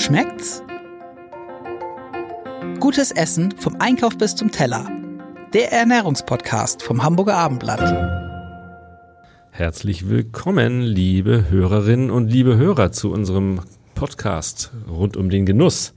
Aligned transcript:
Schmeckt's? 0.00 0.62
Gutes 2.80 3.10
Essen 3.10 3.54
vom 3.58 3.76
Einkauf 3.80 4.16
bis 4.16 4.34
zum 4.34 4.50
Teller. 4.50 4.90
Der 5.52 5.72
Ernährungspodcast 5.72 6.82
vom 6.82 7.02
Hamburger 7.02 7.36
Abendblatt. 7.36 7.82
Herzlich 9.50 10.08
willkommen, 10.08 10.80
liebe 10.80 11.50
Hörerinnen 11.50 12.10
und 12.10 12.28
liebe 12.28 12.56
Hörer, 12.56 12.92
zu 12.92 13.12
unserem 13.12 13.60
Podcast 13.94 14.70
rund 14.88 15.18
um 15.18 15.28
den 15.28 15.44
Genuss. 15.44 15.92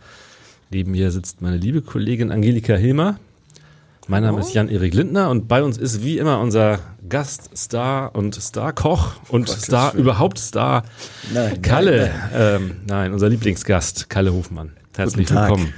Neben 0.70 0.92
mir 0.92 1.10
sitzt 1.10 1.42
meine 1.42 1.56
liebe 1.56 1.82
Kollegin 1.82 2.30
Angelika 2.30 2.76
Hilmer. 2.76 3.20
Mein 4.08 4.24
Name 4.24 4.42
ist 4.42 4.54
Jan-Erik 4.54 4.94
Lindner 4.94 5.30
und 5.30 5.48
bei 5.48 5.64
uns 5.64 5.78
ist 5.78 6.04
wie 6.04 6.18
immer 6.18 6.40
unser 6.40 6.80
Gaststar 7.08 8.14
und 8.16 8.36
Starkoch 8.36 9.14
und 9.30 9.48
Gottes 9.48 9.64
Star, 9.64 9.94
überhaupt 9.94 10.40
Star 10.40 10.84
Nein, 11.34 11.62
Kalle. 11.62 12.12
nein, 12.32 12.32
Ähm, 12.36 12.76
nein, 12.86 13.14
unser 13.14 13.30
Lieblingsgast, 13.30 14.10
Kalle 14.10 14.34
Hofmann. 14.34 14.74
Herzlich 14.96 15.30
willkommen. 15.30 15.74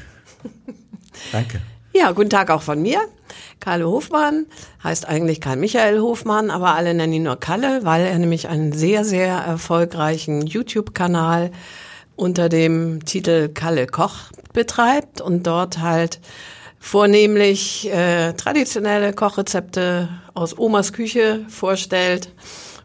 Danke. 1.31 1.61
Ja, 1.93 2.11
guten 2.11 2.31
Tag 2.31 2.49
auch 2.49 2.63
von 2.63 2.81
mir. 2.81 2.99
Kalle 3.59 3.87
Hofmann 3.87 4.47
heißt 4.83 5.07
eigentlich 5.07 5.39
Karl 5.39 5.57
Michael 5.57 5.99
Hofmann, 5.99 6.49
aber 6.49 6.73
alle 6.75 6.93
nennen 6.95 7.13
ihn 7.13 7.23
nur 7.23 7.39
Kalle, 7.39 7.81
weil 7.83 8.05
er 8.05 8.17
nämlich 8.17 8.47
einen 8.47 8.71
sehr, 8.73 9.05
sehr 9.05 9.35
erfolgreichen 9.37 10.45
YouTube-Kanal 10.47 11.51
unter 12.15 12.49
dem 12.49 13.05
Titel 13.05 13.49
Kalle 13.49 13.85
Koch 13.87 14.31
betreibt 14.51 15.21
und 15.21 15.45
dort 15.47 15.79
halt 15.79 16.19
vornehmlich 16.85 17.91
äh, 17.91 18.33
traditionelle 18.33 19.11
Kochrezepte 19.11 20.07
aus 20.35 20.55
Omas 20.55 20.93
Küche 20.93 21.43
vorstellt, 21.49 22.29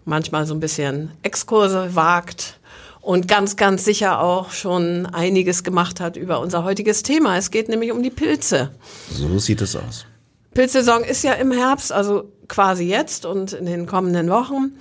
manchmal 0.06 0.46
so 0.46 0.54
ein 0.54 0.60
bisschen 0.60 1.10
Exkurse 1.22 1.94
wagt 1.94 2.58
und 3.02 3.28
ganz, 3.28 3.56
ganz 3.56 3.84
sicher 3.84 4.22
auch 4.22 4.52
schon 4.52 5.04
einiges 5.04 5.64
gemacht 5.64 6.00
hat 6.00 6.16
über 6.16 6.40
unser 6.40 6.64
heutiges 6.64 7.02
Thema. 7.02 7.36
Es 7.36 7.50
geht 7.50 7.68
nämlich 7.68 7.92
um 7.92 8.02
die 8.02 8.08
Pilze. 8.08 8.70
So 9.10 9.38
sieht 9.38 9.60
es 9.60 9.76
aus. 9.76 10.06
Pilzsaison 10.54 11.04
ist 11.04 11.22
ja 11.22 11.34
im 11.34 11.52
Herbst, 11.52 11.92
also 11.92 12.32
quasi 12.48 12.84
jetzt 12.84 13.26
und 13.26 13.52
in 13.52 13.66
den 13.66 13.84
kommenden 13.84 14.30
Wochen. 14.30 14.78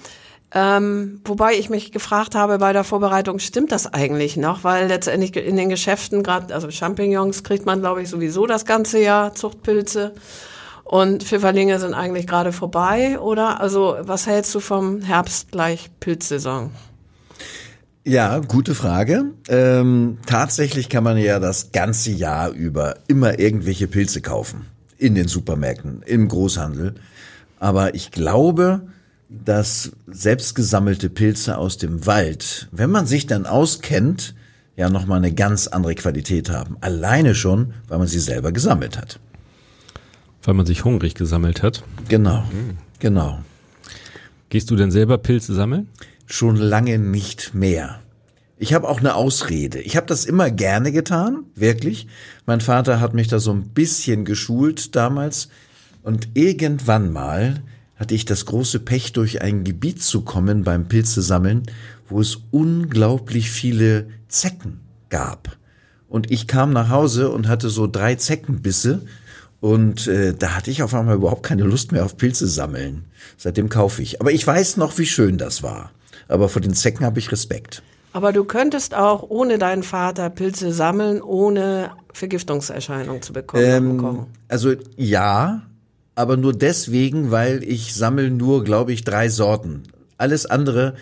Ähm, 0.51 1.21
wobei 1.25 1.53
ich 1.53 1.69
mich 1.69 1.91
gefragt 1.91 2.33
habe 2.33 2.57
bei 2.57 2.73
der 2.73 2.83
Vorbereitung, 2.83 3.37
stimmt 3.37 3.71
das 3.71 3.93
eigentlich 3.93 4.35
noch? 4.35 4.63
Weil 4.63 4.87
letztendlich 4.87 5.35
in 5.35 5.57
den 5.57 5.69
Geschäften, 5.69 6.23
gerade, 6.23 6.53
also 6.55 6.71
Champignons 6.71 7.43
kriegt 7.43 7.65
man, 7.65 7.81
glaube 7.81 8.01
ich, 8.01 8.09
sowieso 8.09 8.47
das 8.47 8.65
ganze 8.65 8.99
Jahr, 8.99 9.35
Zuchtpilze. 9.35 10.13
Und 10.83 11.23
Pfifferlinge 11.23 11.79
sind 11.79 11.93
eigentlich 11.93 12.25
gerade 12.25 12.51
vorbei, 12.51 13.19
oder? 13.19 13.61
Also, 13.61 13.97
was 14.01 14.25
hältst 14.25 14.55
du 14.55 14.59
vom 14.59 15.01
Herbst 15.01 15.51
gleich 15.51 15.91
Pilzsaison? 15.99 16.71
Ja, 18.03 18.39
gute 18.39 18.73
Frage. 18.73 19.25
Ähm, 19.49 20.17
tatsächlich 20.25 20.89
kann 20.89 21.03
man 21.03 21.17
ja 21.19 21.39
das 21.39 21.71
ganze 21.71 22.09
Jahr 22.09 22.49
über 22.49 22.95
immer 23.07 23.37
irgendwelche 23.37 23.87
Pilze 23.87 24.21
kaufen. 24.21 24.65
In 24.97 25.13
den 25.13 25.27
Supermärkten, 25.27 26.01
im 26.07 26.27
Großhandel. 26.27 26.95
Aber 27.59 27.93
ich 27.93 28.09
glaube, 28.09 28.81
dass 29.29 29.91
selbstgesammelte 30.07 31.09
Pilze 31.09 31.57
aus 31.57 31.77
dem 31.77 32.05
Wald, 32.05 32.67
wenn 32.71 32.89
man 32.89 33.05
sich 33.05 33.27
dann 33.27 33.45
auskennt, 33.45 34.35
ja 34.75 34.89
nochmal 34.89 35.17
eine 35.17 35.33
ganz 35.33 35.67
andere 35.67 35.95
Qualität 35.95 36.49
haben. 36.49 36.77
Alleine 36.81 37.35
schon, 37.35 37.73
weil 37.87 37.99
man 37.99 38.07
sie 38.07 38.19
selber 38.19 38.51
gesammelt 38.51 38.97
hat. 38.97 39.19
Weil 40.43 40.53
man 40.53 40.65
sich 40.65 40.83
hungrig 40.83 41.15
gesammelt 41.15 41.61
hat. 41.61 41.83
Genau, 42.07 42.43
genau. 42.99 43.39
Gehst 44.49 44.71
du 44.71 44.75
denn 44.75 44.89
selber 44.89 45.17
Pilze 45.17 45.53
sammeln? 45.53 45.87
schon 46.29 46.55
lange 46.55 46.99
nicht 46.99 47.53
mehr. 47.53 47.99
Ich 48.57 48.73
habe 48.73 48.87
auch 48.87 48.99
eine 48.99 49.15
Ausrede. 49.15 49.79
Ich 49.79 49.95
habe 49.95 50.07
das 50.07 50.25
immer 50.25 50.51
gerne 50.51 50.91
getan, 50.91 51.45
wirklich. 51.55 52.07
Mein 52.45 52.61
Vater 52.61 52.99
hat 52.99 53.13
mich 53.13 53.27
da 53.27 53.39
so 53.39 53.51
ein 53.51 53.69
bisschen 53.69 54.25
geschult 54.25 54.95
damals. 54.95 55.49
Und 56.03 56.29
irgendwann 56.33 57.11
mal 57.11 57.61
hatte 57.99 58.15
ich 58.15 58.25
das 58.25 58.45
große 58.45 58.79
Pech, 58.79 59.11
durch 59.11 59.41
ein 59.41 59.63
Gebiet 59.63 60.01
zu 60.01 60.21
kommen 60.21 60.63
beim 60.63 60.87
Pilzesammeln, 60.87 61.63
wo 62.07 62.21
es 62.21 62.37
unglaublich 62.49 63.51
viele 63.51 64.07
Zecken 64.29 64.79
gab. 65.09 65.57
Und 66.07 66.31
ich 66.31 66.47
kam 66.47 66.71
nach 66.71 66.89
Hause 66.89 67.29
und 67.29 67.47
hatte 67.47 67.69
so 67.69 67.87
drei 67.87 68.15
Zeckenbisse. 68.15 69.01
Und 69.59 70.07
äh, 70.07 70.33
da 70.33 70.55
hatte 70.55 70.71
ich 70.71 70.81
auf 70.81 70.93
einmal 70.95 71.15
überhaupt 71.15 71.43
keine 71.43 71.63
Lust 71.63 71.91
mehr 71.91 72.05
auf 72.05 72.15
Pilze 72.15 72.47
sammeln. 72.47 73.03
Seitdem 73.37 73.67
kaufe 73.67 74.01
ich. 74.01 74.21
Aber 74.21 74.31
ich 74.31 74.47
weiß 74.47 74.77
noch, 74.77 74.97
wie 74.97 75.05
schön 75.05 75.37
das 75.37 75.61
war. 75.61 75.91
Aber 76.29 76.47
vor 76.47 76.61
den 76.61 76.73
Zecken 76.73 77.05
habe 77.05 77.19
ich 77.19 77.31
Respekt. 77.31 77.83
Aber 78.13 78.31
du 78.31 78.43
könntest 78.43 78.95
auch 78.95 79.29
ohne 79.29 79.59
deinen 79.59 79.83
Vater 79.83 80.29
Pilze 80.29 80.71
sammeln, 80.71 81.21
ohne 81.21 81.91
Vergiftungserscheinungen 82.13 83.21
zu 83.21 83.33
bekommen. 83.33 83.63
Ähm, 83.63 84.25
also 84.47 84.73
ja, 84.95 85.61
aber 86.19 86.35
nur 86.35 86.51
deswegen, 86.51 87.31
weil 87.31 87.63
ich 87.63 87.95
sammle 87.95 88.29
nur, 88.29 88.65
glaube 88.65 88.91
ich, 88.91 89.05
drei 89.05 89.29
Sorten. 89.29 89.83
Alles 90.17 90.45
andere, 90.45 90.95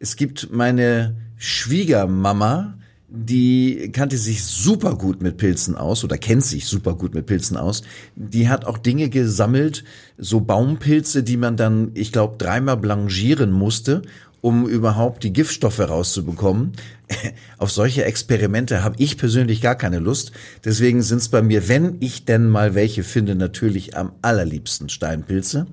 es 0.00 0.16
gibt 0.16 0.48
meine 0.50 1.14
Schwiegermama, 1.36 2.74
die 3.06 3.92
kannte 3.92 4.18
sich 4.18 4.42
super 4.42 4.96
gut 4.96 5.22
mit 5.22 5.36
Pilzen 5.36 5.76
aus 5.76 6.02
oder 6.02 6.18
kennt 6.18 6.44
sich 6.44 6.66
super 6.66 6.94
gut 6.94 7.14
mit 7.14 7.26
Pilzen 7.26 7.56
aus. 7.56 7.82
Die 8.16 8.48
hat 8.48 8.64
auch 8.64 8.76
Dinge 8.76 9.10
gesammelt, 9.10 9.84
so 10.18 10.40
Baumpilze, 10.40 11.22
die 11.22 11.36
man 11.36 11.56
dann, 11.56 11.92
ich 11.94 12.10
glaube, 12.10 12.36
dreimal 12.36 12.76
blanchieren 12.76 13.52
musste, 13.52 14.02
um 14.44 14.68
überhaupt 14.68 15.24
die 15.24 15.32
Giftstoffe 15.32 15.80
rauszubekommen. 15.80 16.72
Auf 17.58 17.70
solche 17.70 18.04
Experimente 18.04 18.84
habe 18.84 18.96
ich 18.98 19.16
persönlich 19.16 19.62
gar 19.62 19.74
keine 19.74 20.00
Lust. 20.00 20.32
Deswegen 20.66 21.00
sind 21.00 21.22
es 21.22 21.30
bei 21.30 21.40
mir, 21.40 21.66
wenn 21.66 21.96
ich 22.00 22.26
denn 22.26 22.50
mal 22.50 22.74
welche 22.74 23.04
finde, 23.04 23.36
natürlich 23.36 23.96
am 23.96 24.12
allerliebsten 24.20 24.90
Steinpilze. 24.90 25.66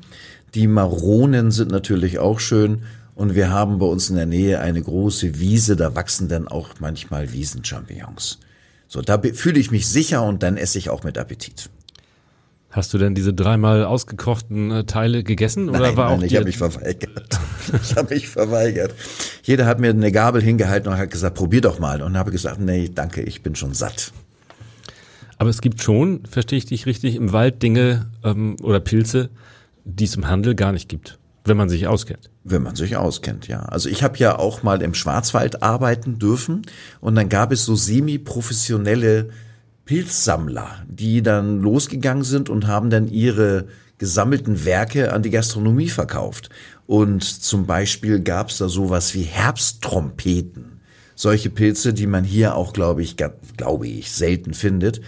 Die 0.54 0.68
Maronen 0.68 1.52
sind 1.52 1.70
natürlich 1.70 2.20
auch 2.20 2.40
schön. 2.40 2.84
Und 3.14 3.36
wir 3.36 3.50
haben 3.50 3.78
bei 3.78 3.88
uns 3.88 4.10
in 4.10 4.16
der 4.16 4.26
Nähe 4.26 4.62
eine 4.62 4.82
große 4.82 5.38
Wiese, 5.38 5.76
da 5.76 5.94
wachsen 5.94 6.30
dann 6.30 6.48
auch 6.48 6.70
manchmal 6.80 7.34
Wiesenchampignons. 7.34 8.40
So, 8.88 9.02
da 9.02 9.22
fühle 9.34 9.60
ich 9.60 9.72
mich 9.72 9.86
sicher 9.90 10.24
und 10.24 10.44
dann 10.44 10.56
esse 10.56 10.78
ich 10.78 10.90
auch 10.90 11.04
mit 11.04 11.18
Appetit. 11.18 11.70
Hast 12.72 12.94
du 12.94 12.98
denn 12.98 13.14
diese 13.16 13.34
dreimal 13.34 13.84
ausgekochten 13.84 14.72
äh, 14.72 14.84
Teile 14.86 15.24
gegessen? 15.24 15.70
Oder 15.70 15.80
nein, 15.82 15.98
war 15.98 16.08
auch 16.10 16.16
nein, 16.16 16.24
ich 16.26 16.30
dir- 16.32 16.38
habe 16.38 16.46
mich 16.48 16.58
verweigert. 16.58 17.40
ich 17.84 17.96
habe 17.98 18.14
mich 18.14 18.30
verweigert. 18.30 18.96
Jeder 19.44 19.66
hat 19.66 19.80
mir 19.80 19.90
eine 19.90 20.12
Gabel 20.12 20.42
hingehalten 20.42 20.90
und 20.92 20.98
hat 20.98 21.12
gesagt, 21.12 21.36
probier 21.36 21.60
doch 21.62 21.80
mal. 21.80 22.02
Und 22.02 22.18
habe 22.18 22.32
gesagt, 22.32 22.60
nee, 22.62 22.90
danke, 22.94 23.22
ich 23.24 23.44
bin 23.44 23.56
schon 23.56 23.74
satt. 23.74 24.14
Aber 25.38 25.50
es 25.50 25.60
gibt 25.62 25.82
schon, 25.82 26.24
verstehe 26.30 26.58
ich 26.60 26.66
dich 26.66 26.86
richtig, 26.86 27.16
im 27.16 27.34
Wald 27.34 27.62
Dinge 27.62 28.06
ähm, 28.24 28.56
oder 28.62 28.80
Pilze, 28.80 29.30
die 29.84 30.06
es 30.06 30.16
im 30.16 30.28
Handel 30.28 30.56
gar 30.56 30.72
nicht 30.72 30.88
gibt, 30.88 31.18
wenn 31.46 31.58
man 31.58 31.68
sich 31.68 31.88
auskennt. 31.88 32.30
Wenn 32.44 32.64
man 32.64 32.76
sich 32.76 32.96
auskennt, 32.96 33.48
ja. 33.48 33.64
Also 33.64 33.90
ich 33.90 34.02
habe 34.04 34.18
ja 34.18 34.38
auch 34.40 34.64
mal 34.64 34.82
im 34.82 34.94
Schwarzwald 34.94 35.62
arbeiten 35.62 36.20
dürfen 36.20 36.62
und 37.02 37.16
dann 37.16 37.28
gab 37.28 37.52
es 37.52 37.66
so 37.66 37.76
semi-professionelle 37.76 39.30
Pilzsammler, 39.86 40.84
die 40.88 41.22
dann 41.22 41.62
losgegangen 41.62 42.24
sind 42.24 42.50
und 42.50 42.68
haben 42.68 42.90
dann 42.90 43.08
ihre 43.08 43.68
gesammelten 43.98 44.66
Werke 44.66 45.14
an 45.14 45.22
die 45.22 45.30
Gastronomie 45.30 45.90
verkauft. 45.90 46.50
Und 46.88 47.24
zum 47.24 47.66
Beispiel 47.66 48.20
gab 48.20 48.50
es 48.50 48.58
da 48.58 48.68
sowas 48.68 49.14
wie 49.14 49.24
Herbsttrompeten. 49.24 50.82
Solche 51.16 51.52
Pilze, 51.52 51.94
die 51.94 52.08
man 52.08 52.24
hier 52.24 52.56
auch, 52.56 52.74
glaube 52.74 53.04
ich, 53.04 53.16
glaube 53.58 53.88
ich, 53.88 54.12
selten 54.12 54.54
findet. 54.54 55.02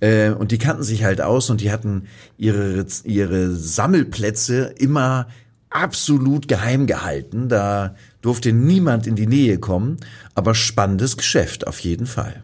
Äh, 0.00 0.30
Und 0.30 0.50
die 0.50 0.58
kannten 0.58 0.82
sich 0.82 1.04
halt 1.04 1.20
aus 1.20 1.50
und 1.50 1.60
die 1.60 1.70
hatten 1.70 2.04
ihre, 2.38 2.86
ihre 3.04 3.54
Sammelplätze 3.54 4.74
immer 4.78 5.28
absolut 5.68 6.48
geheim 6.48 6.86
gehalten. 6.86 7.48
Da 7.48 7.96
durfte 8.22 8.52
niemand 8.52 9.06
in 9.06 9.16
die 9.16 9.26
Nähe 9.26 9.58
kommen. 9.58 9.98
Aber 10.34 10.54
spannendes 10.54 11.16
Geschäft 11.18 11.66
auf 11.66 11.80
jeden 11.80 12.06
Fall. 12.06 12.42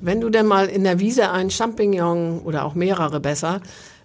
Wenn 0.00 0.20
du 0.20 0.30
denn 0.30 0.46
mal 0.46 0.66
in 0.66 0.84
der 0.84 1.00
Wiese 1.00 1.30
ein 1.30 1.50
Champignon 1.50 2.40
oder 2.40 2.64
auch 2.64 2.74
mehrere 2.74 3.20
besser 3.20 3.60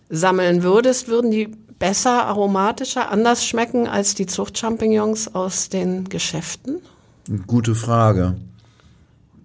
sammeln 0.10 0.64
würdest, 0.64 1.08
würden 1.08 1.32
die 1.32 1.50
besser, 1.78 2.26
aromatischer, 2.26 3.12
anders 3.12 3.46
schmecken 3.46 3.88
als 3.88 4.16
die 4.16 4.26
Zuchtchampignons 4.26 5.36
aus 5.36 5.70
den 5.70 6.10
Geschäften? 6.10 6.82
Gute 7.48 7.76
Frage. 7.76 8.36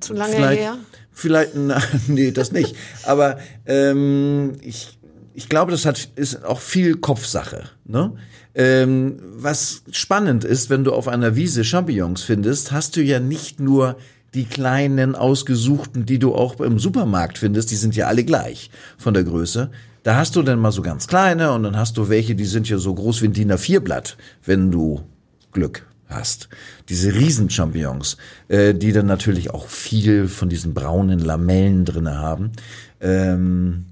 Zu 0.01 0.15
lange 0.15 0.35
vielleicht, 0.35 0.61
her? 0.61 0.79
Vielleicht, 1.13 1.53
na, 1.55 1.83
nee, 2.07 2.31
das 2.31 2.53
nicht. 2.53 2.77
Aber 3.05 3.39
ähm, 3.67 4.53
ich, 4.63 4.99
ich 5.35 5.49
glaube, 5.49 5.73
das 5.73 5.85
hat 5.85 6.11
ist 6.17 6.45
auch 6.45 6.61
viel 6.61 6.97
Kopfsache. 6.97 7.65
Ne? 7.85 8.13
Ähm, 8.55 9.21
was 9.37 9.83
spannend 9.91 10.45
ist, 10.45 10.71
wenn 10.71 10.85
du 10.85 10.93
auf 10.93 11.09
einer 11.09 11.37
Wiese 11.37 11.65
Champignons 11.65 12.23
findest, 12.23 12.73
hast 12.73 12.97
du 12.97 13.03
ja 13.03 13.21
nicht 13.21 13.61
nur 13.61 13.97
die 14.39 14.45
kleinen 14.45 15.17
ausgesuchten, 15.17 16.07
die 16.07 16.21
du 16.21 16.33
auch 16.33 16.61
im 16.61 16.79
Supermarkt 16.79 17.39
findest, 17.39 17.73
die 17.73 17.77
sind 17.77 17.97
ja 17.97 18.07
alle 18.07 18.23
gleich 18.23 18.71
von 18.97 19.13
der 19.13 19.25
Größe. 19.25 19.71
Da 20.05 20.15
hast 20.15 20.37
du 20.37 20.43
dann 20.43 20.61
mal 20.61 20.71
so 20.71 20.81
ganz 20.81 21.09
kleine 21.09 21.51
und 21.51 21.65
dann 21.65 21.77
hast 21.77 21.97
du 21.97 22.09
welche, 22.09 22.37
die 22.37 22.45
sind 22.45 22.69
ja 22.69 22.79
so 22.79 22.95
groß 22.95 23.21
wie 23.21 23.27
ein 23.27 23.33
DIN 23.33 23.53
A4-Blatt, 23.53 24.17
wenn 24.45 24.71
du 24.71 25.03
Glück 25.51 25.87
hast. 26.07 26.49
Diese 26.89 27.13
Riesenchampignons, 27.13 28.17
äh, 28.47 28.75
die 28.75 28.93
dann 28.93 29.07
natürlich 29.07 29.51
auch 29.51 29.67
viel 29.67 30.29
von 30.29 30.49
diesen 30.49 30.73
braunen 30.73 31.19
Lamellen 31.19 31.85
drinne 31.85 32.17
haben. 32.19 32.53
Ähm, 33.01 33.87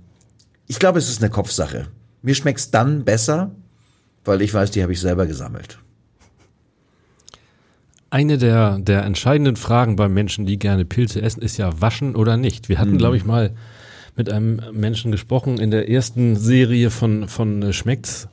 ich 0.68 0.78
glaube, 0.78 1.00
es 1.00 1.08
ist 1.08 1.20
eine 1.20 1.30
Kopfsache. 1.30 1.88
Mir 2.22 2.36
schmeckt's 2.36 2.70
dann 2.70 3.04
besser, 3.04 3.50
weil 4.24 4.42
ich 4.42 4.54
weiß, 4.54 4.70
die 4.70 4.82
habe 4.84 4.92
ich 4.92 5.00
selber 5.00 5.26
gesammelt. 5.26 5.80
Eine 8.10 8.38
der, 8.38 8.78
der 8.78 9.02
entscheidenden 9.04 9.56
Fragen 9.56 9.96
bei 9.96 10.08
Menschen, 10.08 10.46
die 10.46 10.58
gerne 10.58 10.84
Pilze 10.84 11.20
essen, 11.22 11.42
ist 11.42 11.56
ja 11.56 11.80
waschen 11.80 12.14
oder 12.14 12.36
nicht. 12.36 12.68
Wir 12.68 12.78
hatten, 12.78 12.92
Mhm. 12.92 12.98
glaube 12.98 13.16
ich, 13.16 13.24
mal 13.24 13.52
mit 14.16 14.30
einem 14.30 14.60
Menschen 14.72 15.10
gesprochen 15.12 15.58
in 15.58 15.70
der 15.70 15.90
ersten 15.90 16.36
Serie 16.36 16.90
von, 16.90 17.28
von 17.28 17.62
äh, 17.62 17.72
Schmeckt's. 17.72 18.28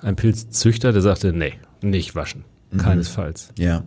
Ein 0.00 0.16
Pilzzüchter, 0.16 0.92
der 0.92 1.00
sagte, 1.02 1.32
nee, 1.32 1.54
nicht 1.80 2.14
waschen. 2.14 2.44
Mhm. 2.72 2.78
Keinesfalls. 2.78 3.50
Ja, 3.58 3.84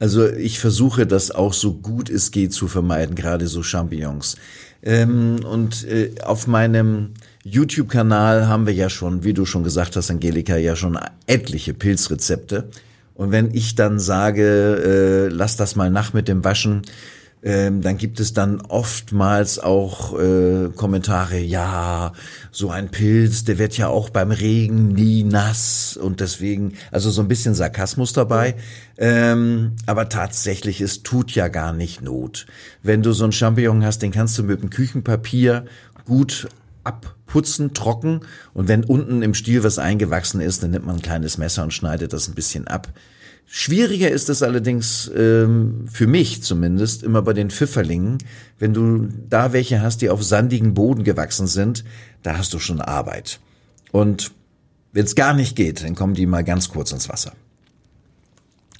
also 0.00 0.28
ich 0.28 0.58
versuche 0.58 1.06
das 1.06 1.30
auch 1.30 1.52
so 1.52 1.74
gut 1.74 2.10
es 2.10 2.30
geht 2.32 2.52
zu 2.52 2.66
vermeiden, 2.66 3.14
gerade 3.14 3.46
so 3.46 3.62
Champignons. 3.62 4.36
Ähm, 4.82 5.36
und 5.44 5.84
äh, 5.84 6.10
auf 6.24 6.48
meinem 6.48 7.10
YouTube-Kanal 7.44 8.48
haben 8.48 8.66
wir 8.66 8.74
ja 8.74 8.90
schon, 8.90 9.22
wie 9.22 9.32
du 9.32 9.44
schon 9.46 9.62
gesagt 9.62 9.94
hast, 9.94 10.10
Angelika, 10.10 10.56
ja 10.56 10.74
schon 10.74 10.98
etliche 11.28 11.72
Pilzrezepte. 11.72 12.68
Und 13.22 13.30
wenn 13.30 13.54
ich 13.54 13.76
dann 13.76 14.00
sage, 14.00 15.28
äh, 15.30 15.32
lass 15.32 15.56
das 15.56 15.76
mal 15.76 15.90
nach 15.90 16.12
mit 16.12 16.26
dem 16.26 16.42
Waschen, 16.42 16.82
ähm, 17.44 17.82
dann 17.82 17.96
gibt 17.96 18.18
es 18.18 18.32
dann 18.32 18.60
oftmals 18.60 19.58
auch 19.58 20.18
äh, 20.18 20.70
Kommentare, 20.74 21.38
ja, 21.38 22.12
so 22.50 22.70
ein 22.70 22.88
Pilz, 22.90 23.44
der 23.44 23.58
wird 23.58 23.76
ja 23.76 23.88
auch 23.88 24.10
beim 24.10 24.30
Regen 24.30 24.88
nie 24.88 25.24
nass 25.24 25.96
und 25.96 26.20
deswegen, 26.20 26.74
also 26.90 27.10
so 27.10 27.20
ein 27.20 27.28
bisschen 27.28 27.54
Sarkasmus 27.54 28.12
dabei. 28.12 28.54
Ähm, 28.96 29.72
aber 29.86 30.08
tatsächlich, 30.08 30.80
es 30.80 31.02
tut 31.02 31.32
ja 31.32 31.48
gar 31.48 31.72
nicht 31.72 32.02
Not. 32.02 32.46
Wenn 32.82 33.02
du 33.02 33.12
so 33.12 33.24
einen 33.24 33.32
Champignon 33.32 33.84
hast, 33.84 34.02
den 34.02 34.12
kannst 34.12 34.38
du 34.38 34.44
mit 34.44 34.62
dem 34.62 34.70
Küchenpapier 34.70 35.64
gut 36.06 36.48
abputzen, 36.84 37.74
trocken 37.74 38.20
und 38.54 38.68
wenn 38.68 38.84
unten 38.84 39.22
im 39.22 39.34
Stiel 39.34 39.64
was 39.64 39.78
eingewachsen 39.78 40.40
ist, 40.40 40.62
dann 40.62 40.72
nimmt 40.72 40.86
man 40.86 40.96
ein 40.96 41.02
kleines 41.02 41.38
Messer 41.38 41.64
und 41.64 41.72
schneidet 41.72 42.12
das 42.12 42.28
ein 42.28 42.34
bisschen 42.34 42.68
ab. 42.68 42.88
Schwieriger 43.54 44.10
ist 44.10 44.30
es 44.30 44.42
allerdings 44.42 45.10
ähm, 45.14 45.84
für 45.86 46.06
mich 46.06 46.42
zumindest 46.42 47.02
immer 47.02 47.20
bei 47.20 47.34
den 47.34 47.50
Pfifferlingen. 47.50 48.16
Wenn 48.58 48.72
du 48.72 49.08
da 49.28 49.52
welche 49.52 49.82
hast, 49.82 50.00
die 50.00 50.08
auf 50.08 50.24
sandigen 50.24 50.72
Boden 50.72 51.04
gewachsen 51.04 51.46
sind, 51.46 51.84
da 52.22 52.38
hast 52.38 52.54
du 52.54 52.58
schon 52.58 52.80
Arbeit. 52.80 53.40
Und 53.90 54.30
wenn 54.94 55.04
es 55.04 55.14
gar 55.14 55.34
nicht 55.34 55.54
geht, 55.54 55.84
dann 55.84 55.94
kommen 55.94 56.14
die 56.14 56.24
mal 56.24 56.44
ganz 56.44 56.70
kurz 56.70 56.92
ins 56.92 57.10
Wasser. 57.10 57.34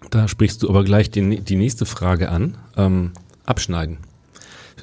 Da 0.09 0.27
sprichst 0.27 0.63
du 0.63 0.71
aber 0.71 0.85
gleich 0.85 1.11
die, 1.11 1.41
die 1.41 1.57
nächste 1.57 1.85
Frage 1.85 2.31
an. 2.31 2.57
Ähm, 2.75 3.11
abschneiden. 3.45 3.99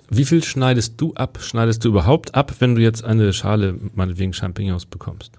Wie 0.08 0.26
viel 0.26 0.44
schneidest 0.44 1.02
du 1.02 1.16
ab? 1.16 1.40
Schneidest 1.42 1.84
du 1.84 1.90
überhaupt 1.90 2.36
ab, 2.36 2.54
wenn 2.60 2.76
du 2.76 2.82
jetzt 2.84 3.04
eine 3.04 3.34
Schale, 3.34 3.80
meinetwegen 3.96 4.34
Champignons 4.34 4.86
bekommst? 4.86 5.39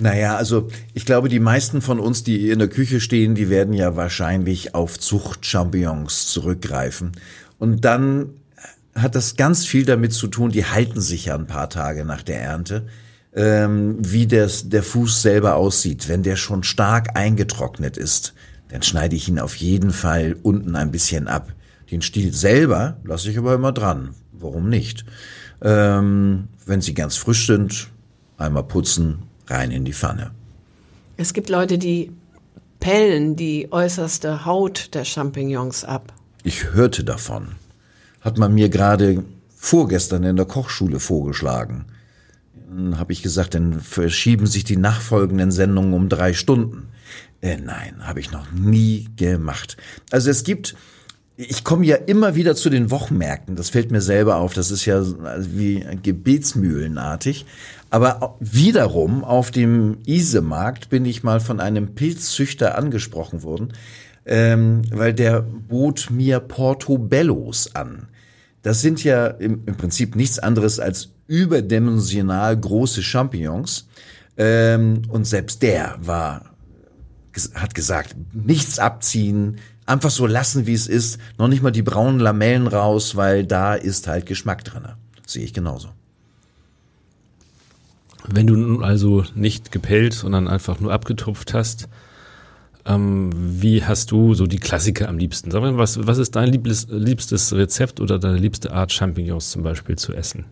Naja, 0.00 0.36
also 0.36 0.68
ich 0.94 1.04
glaube, 1.04 1.28
die 1.28 1.40
meisten 1.40 1.82
von 1.82 2.00
uns, 2.00 2.24
die 2.24 2.50
in 2.50 2.58
der 2.58 2.68
Küche 2.68 3.00
stehen, 3.00 3.34
die 3.34 3.50
werden 3.50 3.74
ja 3.74 3.96
wahrscheinlich 3.96 4.74
auf 4.74 4.98
Zuchtchampignons 4.98 6.28
zurückgreifen. 6.28 7.12
Und 7.58 7.84
dann 7.84 8.30
hat 8.94 9.14
das 9.14 9.36
ganz 9.36 9.66
viel 9.66 9.84
damit 9.84 10.12
zu 10.14 10.26
tun, 10.26 10.50
die 10.50 10.64
halten 10.64 11.00
sich 11.00 11.26
ja 11.26 11.34
ein 11.34 11.46
paar 11.46 11.68
Tage 11.68 12.04
nach 12.04 12.22
der 12.22 12.40
Ernte, 12.40 12.86
ähm, 13.34 13.96
wie 14.00 14.26
das, 14.26 14.68
der 14.70 14.82
Fuß 14.82 15.20
selber 15.20 15.56
aussieht. 15.56 16.08
Wenn 16.08 16.22
der 16.22 16.36
schon 16.36 16.62
stark 16.62 17.16
eingetrocknet 17.16 17.96
ist, 17.96 18.34
dann 18.68 18.82
schneide 18.82 19.16
ich 19.16 19.28
ihn 19.28 19.38
auf 19.38 19.56
jeden 19.56 19.90
Fall 19.90 20.36
unten 20.42 20.76
ein 20.76 20.90
bisschen 20.90 21.28
ab. 21.28 21.52
Den 21.90 22.02
Stiel 22.02 22.32
selber 22.32 22.96
lasse 23.04 23.30
ich 23.30 23.38
aber 23.38 23.54
immer 23.54 23.72
dran. 23.72 24.14
Warum 24.32 24.68
nicht? 24.68 25.04
Ähm, 25.60 26.48
wenn 26.64 26.80
sie 26.80 26.94
ganz 26.94 27.16
frisch 27.16 27.46
sind, 27.46 27.88
einmal 28.38 28.64
putzen, 28.64 29.24
rein 29.50 29.70
in 29.70 29.84
die 29.84 29.92
Pfanne. 29.92 30.30
Es 31.16 31.32
gibt 31.34 31.50
Leute, 31.50 31.78
die 31.78 32.12
pellen 32.80 33.36
die 33.36 33.68
äußerste 33.70 34.44
Haut 34.46 34.94
der 34.94 35.04
Champignons 35.04 35.84
ab. 35.84 36.12
Ich 36.42 36.72
hörte 36.72 37.04
davon. 37.04 37.48
Hat 38.22 38.38
man 38.38 38.54
mir 38.54 38.68
gerade 38.68 39.24
vorgestern 39.54 40.24
in 40.24 40.36
der 40.36 40.46
Kochschule 40.46 41.00
vorgeschlagen. 41.00 41.84
Dann 42.70 42.98
habe 42.98 43.12
ich 43.12 43.22
gesagt, 43.22 43.54
dann 43.54 43.80
verschieben 43.80 44.46
sich 44.46 44.64
die 44.64 44.76
nachfolgenden 44.76 45.50
Sendungen 45.50 45.92
um 45.92 46.08
drei 46.08 46.32
Stunden. 46.32 46.88
Äh, 47.42 47.58
nein, 47.58 47.96
habe 48.00 48.20
ich 48.20 48.30
noch 48.30 48.50
nie 48.52 49.08
gemacht. 49.16 49.76
Also 50.10 50.30
es 50.30 50.44
gibt, 50.44 50.74
ich 51.36 51.64
komme 51.64 51.84
ja 51.84 51.96
immer 51.96 52.34
wieder 52.34 52.54
zu 52.54 52.70
den 52.70 52.90
Wochenmärkten. 52.90 53.56
Das 53.56 53.70
fällt 53.70 53.90
mir 53.90 54.00
selber 54.00 54.36
auf. 54.36 54.54
Das 54.54 54.70
ist 54.70 54.84
ja 54.84 55.04
wie 55.38 55.84
gebetsmühlenartig. 56.02 57.44
Aber 57.90 58.36
wiederum 58.38 59.24
auf 59.24 59.50
dem 59.50 59.98
Isemarkt 60.06 60.88
bin 60.88 61.04
ich 61.04 61.24
mal 61.24 61.40
von 61.40 61.58
einem 61.58 61.94
Pilzzüchter 61.94 62.78
angesprochen 62.78 63.42
worden, 63.42 63.72
ähm, 64.24 64.82
weil 64.92 65.12
der 65.12 65.42
bot 65.42 66.08
mir 66.10 66.38
Portobellos 66.38 67.74
an. 67.74 68.08
Das 68.62 68.80
sind 68.80 69.02
ja 69.02 69.26
im, 69.26 69.62
im 69.66 69.76
Prinzip 69.76 70.14
nichts 70.14 70.38
anderes 70.38 70.78
als 70.78 71.10
überdimensional 71.26 72.56
große 72.56 73.02
Champignons. 73.02 73.88
Ähm, 74.36 75.02
und 75.08 75.26
selbst 75.26 75.62
der 75.62 75.96
war, 76.00 76.54
hat 77.54 77.74
gesagt, 77.74 78.14
nichts 78.32 78.78
abziehen, 78.78 79.56
einfach 79.86 80.10
so 80.10 80.26
lassen, 80.26 80.66
wie 80.66 80.74
es 80.74 80.86
ist. 80.86 81.18
Noch 81.38 81.48
nicht 81.48 81.62
mal 81.62 81.72
die 81.72 81.82
braunen 81.82 82.20
Lamellen 82.20 82.68
raus, 82.68 83.16
weil 83.16 83.44
da 83.46 83.74
ist 83.74 84.06
halt 84.06 84.26
Geschmack 84.26 84.64
drin. 84.64 84.86
Sehe 85.26 85.44
ich 85.44 85.52
genauso. 85.52 85.88
Wenn 88.26 88.46
du 88.46 88.56
nun 88.56 88.84
also 88.84 89.24
nicht 89.34 89.72
gepellt, 89.72 90.14
sondern 90.14 90.48
einfach 90.48 90.80
nur 90.80 90.92
abgetupft 90.92 91.54
hast, 91.54 91.88
ähm, 92.86 93.30
wie 93.34 93.84
hast 93.84 94.10
du 94.10 94.34
so 94.34 94.46
die 94.46 94.58
Klassiker 94.58 95.08
am 95.08 95.18
liebsten? 95.18 95.50
Sag 95.50 95.62
mal, 95.62 95.76
was, 95.76 96.06
was 96.06 96.18
ist 96.18 96.36
dein 96.36 96.48
liebstes, 96.48 96.86
liebstes 96.90 97.52
Rezept 97.52 98.00
oder 98.00 98.18
deine 98.18 98.38
liebste 98.38 98.72
Art, 98.72 98.92
Champignons 98.92 99.50
zum 99.50 99.62
Beispiel 99.62 99.96
zu 99.96 100.14
essen? 100.14 100.44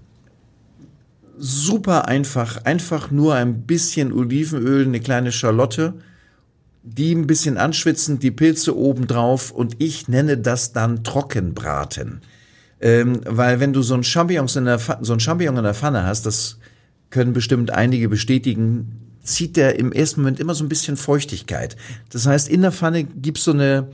Super 1.39 2.09
einfach. 2.09 2.65
Einfach 2.65 3.11
nur 3.11 3.35
ein 3.35 3.63
bisschen 3.63 4.13
Olivenöl, 4.13 4.85
eine 4.87 5.01
kleine 5.01 5.33
Schalotte, 5.33 5.95
die 6.83 7.15
ein 7.15 7.27
bisschen 7.27 7.59
anschwitzen, 7.59 8.19
die 8.19 8.31
Pilze 8.31 8.77
oben 8.77 9.07
drauf 9.07 9.51
und 9.51 9.77
ich 9.79 10.09
nenne 10.09 10.37
das 10.37 10.73
dann 10.73 11.05
Trockenbraten. 11.05 12.21
Ähm, 12.81 13.21
weil 13.27 13.61
wenn 13.61 13.73
du 13.73 13.83
so 13.83 13.95
ein, 13.95 14.05
Champignons 14.05 14.57
in 14.57 14.65
der, 14.65 14.79
so 15.01 15.13
ein 15.13 15.21
Champignon 15.21 15.57
in 15.57 15.65
der 15.65 15.75
Pfanne 15.75 16.05
hast, 16.05 16.27
das 16.27 16.59
können 17.11 17.33
bestimmt 17.33 17.71
einige 17.71 18.09
bestätigen, 18.09 19.09
zieht 19.23 19.57
der 19.57 19.79
im 19.79 19.93
ersten 19.93 20.23
Moment 20.23 20.41
immer 20.41 20.55
so 20.55 20.65
ein 20.65 20.69
bisschen 20.69 20.97
Feuchtigkeit. 20.97 21.77
Das 22.11 22.27
heißt, 22.27 22.49
in 22.49 22.63
der 22.63 22.73
Pfanne 22.73 23.05
gibt's 23.05 23.45
so 23.45 23.53
eine, 23.53 23.89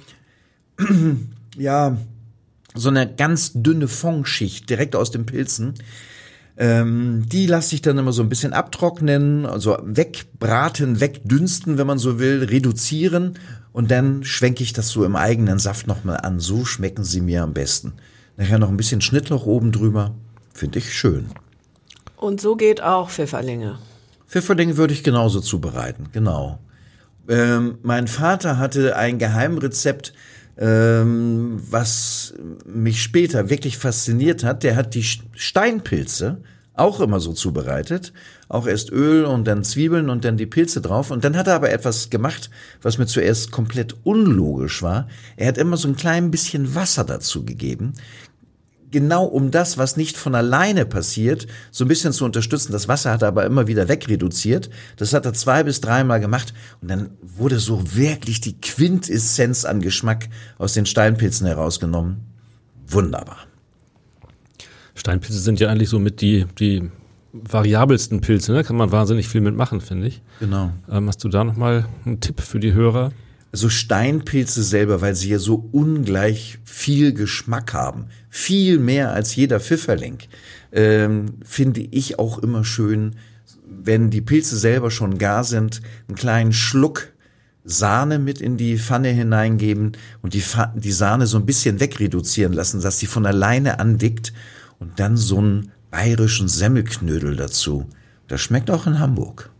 ja, 1.56 1.96
so 2.74 2.88
eine 2.88 3.12
ganz 3.12 3.52
dünne 3.54 3.88
Fondschicht 3.88 4.68
direkt 4.68 4.96
aus 4.96 5.10
den 5.10 5.26
Pilzen. 5.26 5.74
Ähm, 6.56 7.24
die 7.26 7.46
lasse 7.46 7.74
ich 7.74 7.82
dann 7.82 7.98
immer 7.98 8.12
so 8.12 8.22
ein 8.22 8.28
bisschen 8.28 8.52
abtrocknen, 8.52 9.44
also 9.44 9.76
wegbraten, 9.82 11.00
wegdünsten, 11.00 11.78
wenn 11.78 11.86
man 11.86 11.98
so 11.98 12.20
will, 12.20 12.44
reduzieren 12.44 13.38
und 13.72 13.90
dann 13.90 14.22
schwenke 14.22 14.62
ich 14.62 14.72
das 14.72 14.88
so 14.90 15.04
im 15.04 15.16
eigenen 15.16 15.58
Saft 15.58 15.88
nochmal 15.88 16.18
an. 16.18 16.38
So 16.38 16.64
schmecken 16.64 17.02
sie 17.02 17.20
mir 17.20 17.42
am 17.42 17.54
besten. 17.54 17.94
Nachher 18.36 18.58
noch 18.58 18.68
ein 18.68 18.76
bisschen 18.76 19.00
Schnittlauch 19.00 19.46
oben 19.46 19.72
drüber. 19.72 20.14
Finde 20.52 20.78
ich 20.78 20.94
schön. 20.94 21.26
Und 22.16 22.40
so 22.40 22.56
geht 22.56 22.82
auch 22.82 23.10
Pfifferlinge. 23.10 23.78
Pfifferlinge 24.26 24.76
würde 24.76 24.94
ich 24.94 25.04
genauso 25.04 25.40
zubereiten, 25.40 26.08
genau. 26.12 26.58
Ähm, 27.28 27.78
mein 27.82 28.08
Vater 28.08 28.58
hatte 28.58 28.96
ein 28.96 29.18
Geheimrezept, 29.18 30.12
ähm, 30.58 31.60
was 31.70 32.34
mich 32.64 33.02
später 33.02 33.50
wirklich 33.50 33.78
fasziniert 33.78 34.44
hat. 34.44 34.62
Der 34.62 34.76
hat 34.76 34.94
die 34.94 35.04
Steinpilze 35.04 36.42
auch 36.74 37.00
immer 37.00 37.20
so 37.20 37.32
zubereitet. 37.32 38.12
Auch 38.48 38.66
erst 38.66 38.90
Öl 38.90 39.24
und 39.24 39.46
dann 39.46 39.64
Zwiebeln 39.64 40.10
und 40.10 40.24
dann 40.24 40.36
die 40.36 40.46
Pilze 40.46 40.80
drauf. 40.80 41.10
Und 41.10 41.24
dann 41.24 41.36
hat 41.36 41.46
er 41.46 41.54
aber 41.54 41.70
etwas 41.70 42.10
gemacht, 42.10 42.50
was 42.82 42.98
mir 42.98 43.06
zuerst 43.06 43.52
komplett 43.52 43.96
unlogisch 44.02 44.82
war. 44.82 45.08
Er 45.36 45.48
hat 45.48 45.58
immer 45.58 45.76
so 45.76 45.88
ein 45.88 45.96
klein 45.96 46.30
bisschen 46.30 46.74
Wasser 46.74 47.04
dazu 47.04 47.44
gegeben 47.44 47.94
genau 48.94 49.24
um 49.24 49.50
das, 49.50 49.76
was 49.76 49.98
nicht 49.98 50.16
von 50.16 50.34
alleine 50.34 50.86
passiert, 50.86 51.46
so 51.72 51.84
ein 51.84 51.88
bisschen 51.88 52.12
zu 52.12 52.24
unterstützen. 52.24 52.72
Das 52.72 52.88
Wasser 52.88 53.10
hat 53.10 53.22
er 53.22 53.28
aber 53.28 53.44
immer 53.44 53.66
wieder 53.66 53.88
wegreduziert. 53.88 54.70
Das 54.96 55.12
hat 55.12 55.26
er 55.26 55.34
zwei 55.34 55.64
bis 55.64 55.82
dreimal 55.82 56.20
gemacht 56.20 56.54
und 56.80 56.88
dann 56.88 57.10
wurde 57.20 57.58
so 57.58 57.94
wirklich 57.94 58.40
die 58.40 58.58
Quintessenz 58.60 59.64
an 59.64 59.80
Geschmack 59.80 60.28
aus 60.56 60.72
den 60.72 60.86
Steinpilzen 60.86 61.46
herausgenommen. 61.46 62.20
Wunderbar. 62.86 63.38
Steinpilze 64.94 65.40
sind 65.40 65.58
ja 65.58 65.68
eigentlich 65.68 65.88
so 65.88 65.98
mit 65.98 66.20
die, 66.20 66.46
die 66.60 66.88
variabelsten 67.32 68.20
Pilze, 68.20 68.52
ne? 68.52 68.62
Kann 68.62 68.76
man 68.76 68.92
wahnsinnig 68.92 69.26
viel 69.26 69.40
mitmachen, 69.40 69.80
finde 69.80 70.06
ich. 70.06 70.22
Genau. 70.38 70.70
Ähm, 70.88 71.08
hast 71.08 71.24
du 71.24 71.28
da 71.28 71.42
nochmal 71.42 71.86
einen 72.06 72.20
Tipp 72.20 72.40
für 72.40 72.60
die 72.60 72.72
Hörer? 72.72 73.10
Also 73.54 73.68
Steinpilze 73.68 74.64
selber, 74.64 75.00
weil 75.00 75.14
sie 75.14 75.28
ja 75.28 75.38
so 75.38 75.68
ungleich 75.70 76.58
viel 76.64 77.14
Geschmack 77.14 77.72
haben, 77.72 78.06
viel 78.28 78.80
mehr 78.80 79.12
als 79.12 79.36
jeder 79.36 79.60
Pfifferling, 79.60 80.18
ähm, 80.72 81.34
finde 81.44 81.82
ich 81.82 82.18
auch 82.18 82.38
immer 82.38 82.64
schön, 82.64 83.14
wenn 83.64 84.10
die 84.10 84.22
Pilze 84.22 84.56
selber 84.56 84.90
schon 84.90 85.18
gar 85.18 85.44
sind, 85.44 85.82
einen 86.08 86.16
kleinen 86.16 86.52
Schluck 86.52 87.12
Sahne 87.62 88.18
mit 88.18 88.40
in 88.40 88.56
die 88.56 88.76
Pfanne 88.76 89.10
hineingeben 89.10 89.92
und 90.20 90.34
die, 90.34 90.40
Fa 90.40 90.74
die 90.76 90.90
Sahne 90.90 91.28
so 91.28 91.38
ein 91.38 91.46
bisschen 91.46 91.78
wegreduzieren 91.78 92.54
lassen, 92.54 92.80
dass 92.80 92.98
sie 92.98 93.06
von 93.06 93.24
alleine 93.24 93.78
andickt 93.78 94.32
und 94.80 94.98
dann 94.98 95.16
so 95.16 95.38
einen 95.38 95.70
bayerischen 95.92 96.48
Semmelknödel 96.48 97.36
dazu. 97.36 97.86
Das 98.26 98.40
schmeckt 98.40 98.68
auch 98.68 98.88
in 98.88 98.98
Hamburg. 98.98 99.53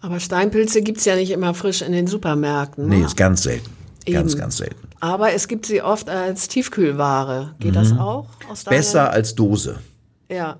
Aber 0.00 0.20
Steinpilze 0.20 0.82
gibt's 0.82 1.04
ja 1.04 1.16
nicht 1.16 1.30
immer 1.30 1.54
frisch 1.54 1.82
in 1.82 1.92
den 1.92 2.06
Supermärkten. 2.06 2.88
Nee, 2.88 3.00
ne? 3.00 3.06
ist 3.06 3.16
ganz 3.16 3.42
selten. 3.42 3.70
Ganz, 4.06 4.32
Eben. 4.32 4.40
ganz 4.40 4.56
selten. 4.58 4.88
Aber 5.00 5.32
es 5.32 5.48
gibt 5.48 5.66
sie 5.66 5.82
oft 5.82 6.08
als 6.08 6.48
Tiefkühlware. 6.48 7.54
Geht 7.58 7.76
das 7.76 7.92
auch? 7.92 8.26
Mhm. 8.48 8.70
Besser 8.70 9.10
als 9.10 9.34
Dose. 9.34 9.78
Ja. 10.30 10.58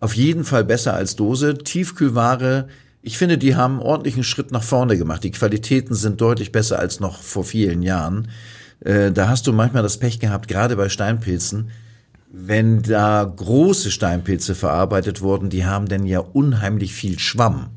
Auf 0.00 0.14
jeden 0.14 0.44
Fall 0.44 0.64
besser 0.64 0.94
als 0.94 1.16
Dose. 1.16 1.58
Tiefkühlware, 1.58 2.68
ich 3.02 3.18
finde, 3.18 3.38
die 3.38 3.54
haben 3.54 3.74
einen 3.74 3.86
ordentlichen 3.86 4.24
Schritt 4.24 4.50
nach 4.50 4.62
vorne 4.62 4.96
gemacht. 4.96 5.24
Die 5.24 5.30
Qualitäten 5.30 5.94
sind 5.94 6.20
deutlich 6.20 6.52
besser 6.52 6.78
als 6.78 7.00
noch 7.00 7.20
vor 7.22 7.44
vielen 7.44 7.82
Jahren. 7.82 8.28
Äh, 8.80 9.12
da 9.12 9.28
hast 9.28 9.46
du 9.46 9.52
manchmal 9.52 9.82
das 9.82 9.98
Pech 9.98 10.18
gehabt, 10.18 10.48
gerade 10.48 10.76
bei 10.76 10.88
Steinpilzen, 10.88 11.70
wenn 12.30 12.82
da 12.82 13.24
große 13.24 13.90
Steinpilze 13.90 14.54
verarbeitet 14.54 15.22
wurden, 15.22 15.48
die 15.48 15.64
haben 15.64 15.88
dann 15.88 16.04
ja 16.04 16.18
unheimlich 16.20 16.92
viel 16.92 17.18
Schwamm. 17.18 17.70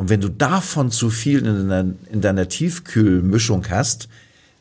Und 0.00 0.08
wenn 0.08 0.22
du 0.22 0.30
davon 0.30 0.90
zu 0.90 1.10
viel 1.10 1.40
in 1.40 1.68
deiner, 1.68 1.92
in 2.10 2.22
deiner 2.22 2.48
Tiefkühlmischung 2.48 3.68
hast, 3.68 4.08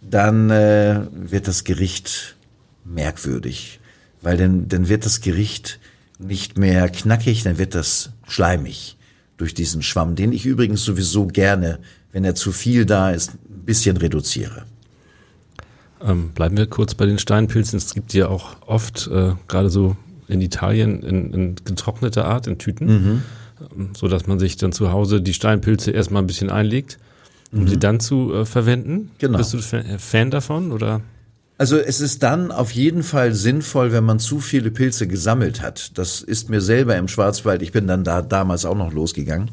dann 0.01 0.49
äh, 0.49 0.99
wird 1.13 1.47
das 1.47 1.63
Gericht 1.63 2.35
merkwürdig. 2.83 3.79
Weil 4.21 4.35
dann, 4.35 4.67
dann 4.67 4.89
wird 4.89 5.05
das 5.05 5.21
Gericht 5.21 5.79
nicht 6.19 6.57
mehr 6.57 6.89
knackig, 6.89 7.43
dann 7.43 7.57
wird 7.57 7.73
das 7.73 8.09
schleimig 8.27 8.97
durch 9.37 9.53
diesen 9.53 9.81
Schwamm, 9.81 10.17
den 10.17 10.33
ich 10.33 10.45
übrigens 10.45 10.83
sowieso 10.83 11.27
gerne, 11.27 11.79
wenn 12.11 12.25
er 12.25 12.35
zu 12.35 12.51
viel 12.51 12.85
da 12.85 13.11
ist, 13.11 13.35
ein 13.35 13.63
bisschen 13.63 13.95
reduziere. 13.95 14.65
Ähm, 16.03 16.31
bleiben 16.31 16.57
wir 16.57 16.67
kurz 16.67 16.95
bei 16.95 17.05
den 17.05 17.17
Steinpilzen. 17.17 17.77
Es 17.77 17.93
gibt 17.93 18.11
die 18.11 18.17
ja 18.17 18.27
auch 18.27 18.57
oft, 18.67 19.07
äh, 19.07 19.35
gerade 19.47 19.69
so 19.69 19.95
in 20.27 20.41
Italien, 20.41 21.01
in, 21.01 21.33
in 21.33 21.55
getrockneter 21.63 22.25
Art, 22.25 22.45
in 22.45 22.57
Tüten, 22.57 22.87
Mhm. 22.87 23.21
So 23.93 24.07
dass 24.07 24.27
man 24.27 24.39
sich 24.39 24.57
dann 24.57 24.71
zu 24.71 24.91
Hause 24.91 25.21
die 25.21 25.33
Steinpilze 25.33 25.91
erstmal 25.91 26.23
ein 26.23 26.27
bisschen 26.27 26.49
einlegt, 26.49 26.97
um 27.51 27.67
sie 27.67 27.77
dann 27.77 27.99
zu 27.99 28.33
äh, 28.33 28.45
verwenden. 28.45 28.93
Mhm. 28.93 29.09
Genau. 29.17 29.37
Bist 29.37 29.53
du 29.53 29.59
Fan, 29.59 29.85
äh, 29.85 29.99
Fan 29.99 30.31
davon 30.31 30.71
oder? 30.71 31.01
Also 31.57 31.77
es 31.77 31.99
ist 31.99 32.23
dann 32.23 32.51
auf 32.51 32.71
jeden 32.71 33.03
Fall 33.03 33.33
sinnvoll, 33.33 33.91
wenn 33.91 34.05
man 34.05 34.19
zu 34.19 34.39
viele 34.39 34.71
Pilze 34.71 35.07
gesammelt 35.07 35.61
hat. 35.61 35.97
Das 35.97 36.21
ist 36.21 36.49
mir 36.49 36.61
selber 36.61 36.95
im 36.95 37.09
Schwarzwald, 37.09 37.61
ich 37.61 37.73
bin 37.73 37.85
dann 37.85 38.05
da 38.05 38.21
damals 38.21 38.63
auch 38.63 38.77
noch 38.77 38.93
losgegangen. 38.93 39.51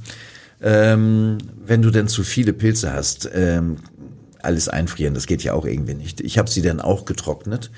Ähm, 0.63 1.39
wenn 1.67 1.83
du 1.83 1.91
denn 1.91 2.07
zu 2.07 2.23
viele 2.23 2.53
Pilze 2.53 2.93
hast, 2.93 3.29
ähm, 3.35 3.79
alles 4.41 4.69
einfrieren, 4.69 5.15
das 5.15 5.27
geht 5.27 5.43
ja 5.43 5.53
auch 5.53 5.67
irgendwie 5.67 5.95
nicht. 5.95 6.21
Ich 6.21 6.39
habe 6.39 6.49
sie 6.49 6.63
dann 6.63 6.81
auch 6.81 7.07
getrocknet. 7.07 7.73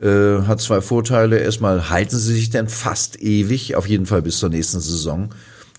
Äh, 0.00 0.42
hat 0.42 0.60
zwei 0.60 0.80
Vorteile. 0.80 1.38
Erstmal 1.38 1.88
halten 1.88 2.16
sie 2.16 2.34
sich 2.34 2.50
dann 2.50 2.68
fast 2.68 3.22
ewig, 3.22 3.76
auf 3.76 3.86
jeden 3.86 4.06
Fall 4.06 4.22
bis 4.22 4.38
zur 4.38 4.48
nächsten 4.48 4.80
Saison. 4.80 5.30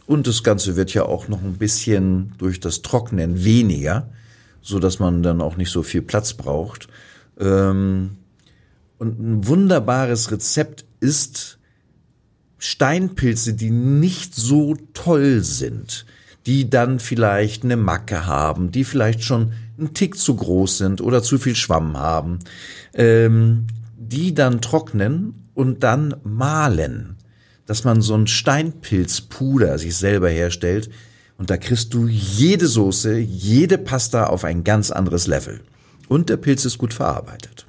Und 0.10 0.26
das 0.26 0.42
Ganze 0.42 0.76
wird 0.76 0.92
ja 0.96 1.04
auch 1.04 1.28
noch 1.28 1.44
ein 1.44 1.60
bisschen 1.60 2.34
durch 2.40 2.60
das 2.60 2.82
Trocknen 2.82 3.44
weniger, 3.44 4.10
so 4.60 4.80
dass 4.80 4.98
man 4.98 5.22
dann 5.22 5.40
auch 5.40 5.56
nicht 5.56 5.70
so 5.70 5.84
viel 5.84 6.02
Platz 6.02 6.34
braucht. 6.34 6.88
Ähm, 7.40 8.18
und 8.98 9.20
ein 9.20 9.48
wunderbares 9.48 10.32
Rezept 10.32 10.84
ist 11.00 11.60
Steinpilze, 12.58 13.54
die 13.54 13.70
nicht 13.70 14.34
so 14.34 14.76
toll 14.96 15.42
sind, 15.42 16.08
die 16.48 16.72
dann 16.72 16.98
vielleicht 16.98 17.64
eine 17.64 17.78
Macke 17.78 18.26
haben, 18.26 18.72
die 18.72 18.86
vielleicht 18.86 19.24
schon 19.24 19.54
einen 19.78 19.94
Tick 19.94 20.18
zu 20.18 20.36
groß 20.36 20.80
sind 20.80 21.02
oder 21.02 21.22
zu 21.22 21.38
viel 21.38 21.56
Schwamm 21.56 21.96
haben, 21.96 22.40
ähm, 22.96 23.68
die 23.96 24.34
dann 24.34 24.60
trocknen 24.60 25.36
und 25.54 25.84
dann 25.84 26.16
mahlen, 26.24 27.19
dass 27.70 27.84
man 27.84 28.02
so 28.02 28.16
ein 28.16 28.26
Steinpilzpuder 28.26 29.78
sich 29.78 29.96
selber 29.96 30.28
herstellt 30.28 30.90
und 31.38 31.52
da 31.52 31.58
kriegst 31.58 31.94
du 31.94 32.08
jede 32.08 32.66
Soße, 32.66 33.20
jede 33.20 33.78
Pasta 33.78 34.26
auf 34.26 34.44
ein 34.44 34.64
ganz 34.64 34.90
anderes 34.90 35.28
Level. 35.28 35.62
Und 36.08 36.30
der 36.30 36.38
Pilz 36.38 36.66
ist 36.66 36.80
gut 36.80 36.96
verarbeitet. 36.96 37.68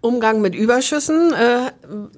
Umgang 0.00 0.40
mit 0.42 0.54
Überschüssen 0.54 1.32
äh, 1.32 1.72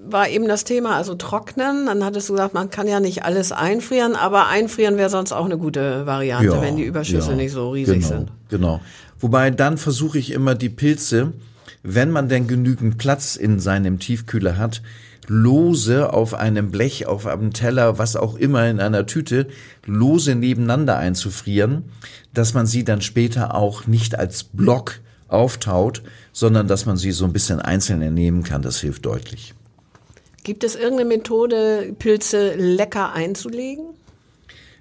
war 0.06 0.28
eben 0.28 0.48
das 0.48 0.64
Thema, 0.64 0.96
also 0.96 1.14
trocknen. 1.14 1.86
Dann 1.86 2.04
hattest 2.04 2.28
du 2.28 2.34
gesagt, 2.34 2.52
man 2.52 2.68
kann 2.68 2.86
ja 2.86 3.00
nicht 3.00 3.24
alles 3.24 3.50
einfrieren, 3.50 4.16
aber 4.16 4.48
einfrieren 4.48 4.98
wäre 4.98 5.08
sonst 5.08 5.32
auch 5.32 5.46
eine 5.46 5.56
gute 5.56 6.04
Variante, 6.04 6.60
wenn 6.60 6.76
die 6.76 6.84
Überschüsse 6.84 7.30
ja, 7.30 7.36
nicht 7.36 7.52
so 7.52 7.70
riesig 7.70 8.00
genau, 8.00 8.08
sind. 8.08 8.32
Genau. 8.50 8.80
Wobei 9.18 9.50
dann 9.50 9.78
versuche 9.78 10.18
ich 10.18 10.30
immer 10.30 10.54
die 10.54 10.68
Pilze, 10.68 11.32
wenn 11.82 12.10
man 12.10 12.28
denn 12.28 12.48
genügend 12.48 12.98
Platz 12.98 13.34
in 13.34 13.60
seinem 13.60 13.98
Tiefkühler 13.98 14.58
hat, 14.58 14.82
lose 15.28 16.12
auf 16.12 16.34
einem 16.34 16.70
Blech, 16.70 17.06
auf 17.06 17.26
einem 17.26 17.52
Teller, 17.52 17.98
was 17.98 18.16
auch 18.16 18.36
immer 18.36 18.68
in 18.68 18.80
einer 18.80 19.06
Tüte, 19.06 19.48
lose 19.86 20.34
nebeneinander 20.34 20.96
einzufrieren, 20.96 21.84
dass 22.34 22.54
man 22.54 22.66
sie 22.66 22.84
dann 22.84 23.00
später 23.00 23.54
auch 23.54 23.86
nicht 23.86 24.18
als 24.18 24.44
Block 24.44 25.00
auftaut, 25.28 26.02
sondern 26.32 26.66
dass 26.66 26.86
man 26.86 26.96
sie 26.96 27.12
so 27.12 27.24
ein 27.24 27.32
bisschen 27.32 27.60
einzeln 27.60 28.02
entnehmen 28.02 28.42
kann. 28.42 28.62
Das 28.62 28.80
hilft 28.80 29.04
deutlich. 29.04 29.54
Gibt 30.44 30.64
es 30.64 30.74
irgendeine 30.74 31.08
Methode, 31.16 31.94
Pilze 31.98 32.54
lecker 32.54 33.12
einzulegen? 33.12 33.84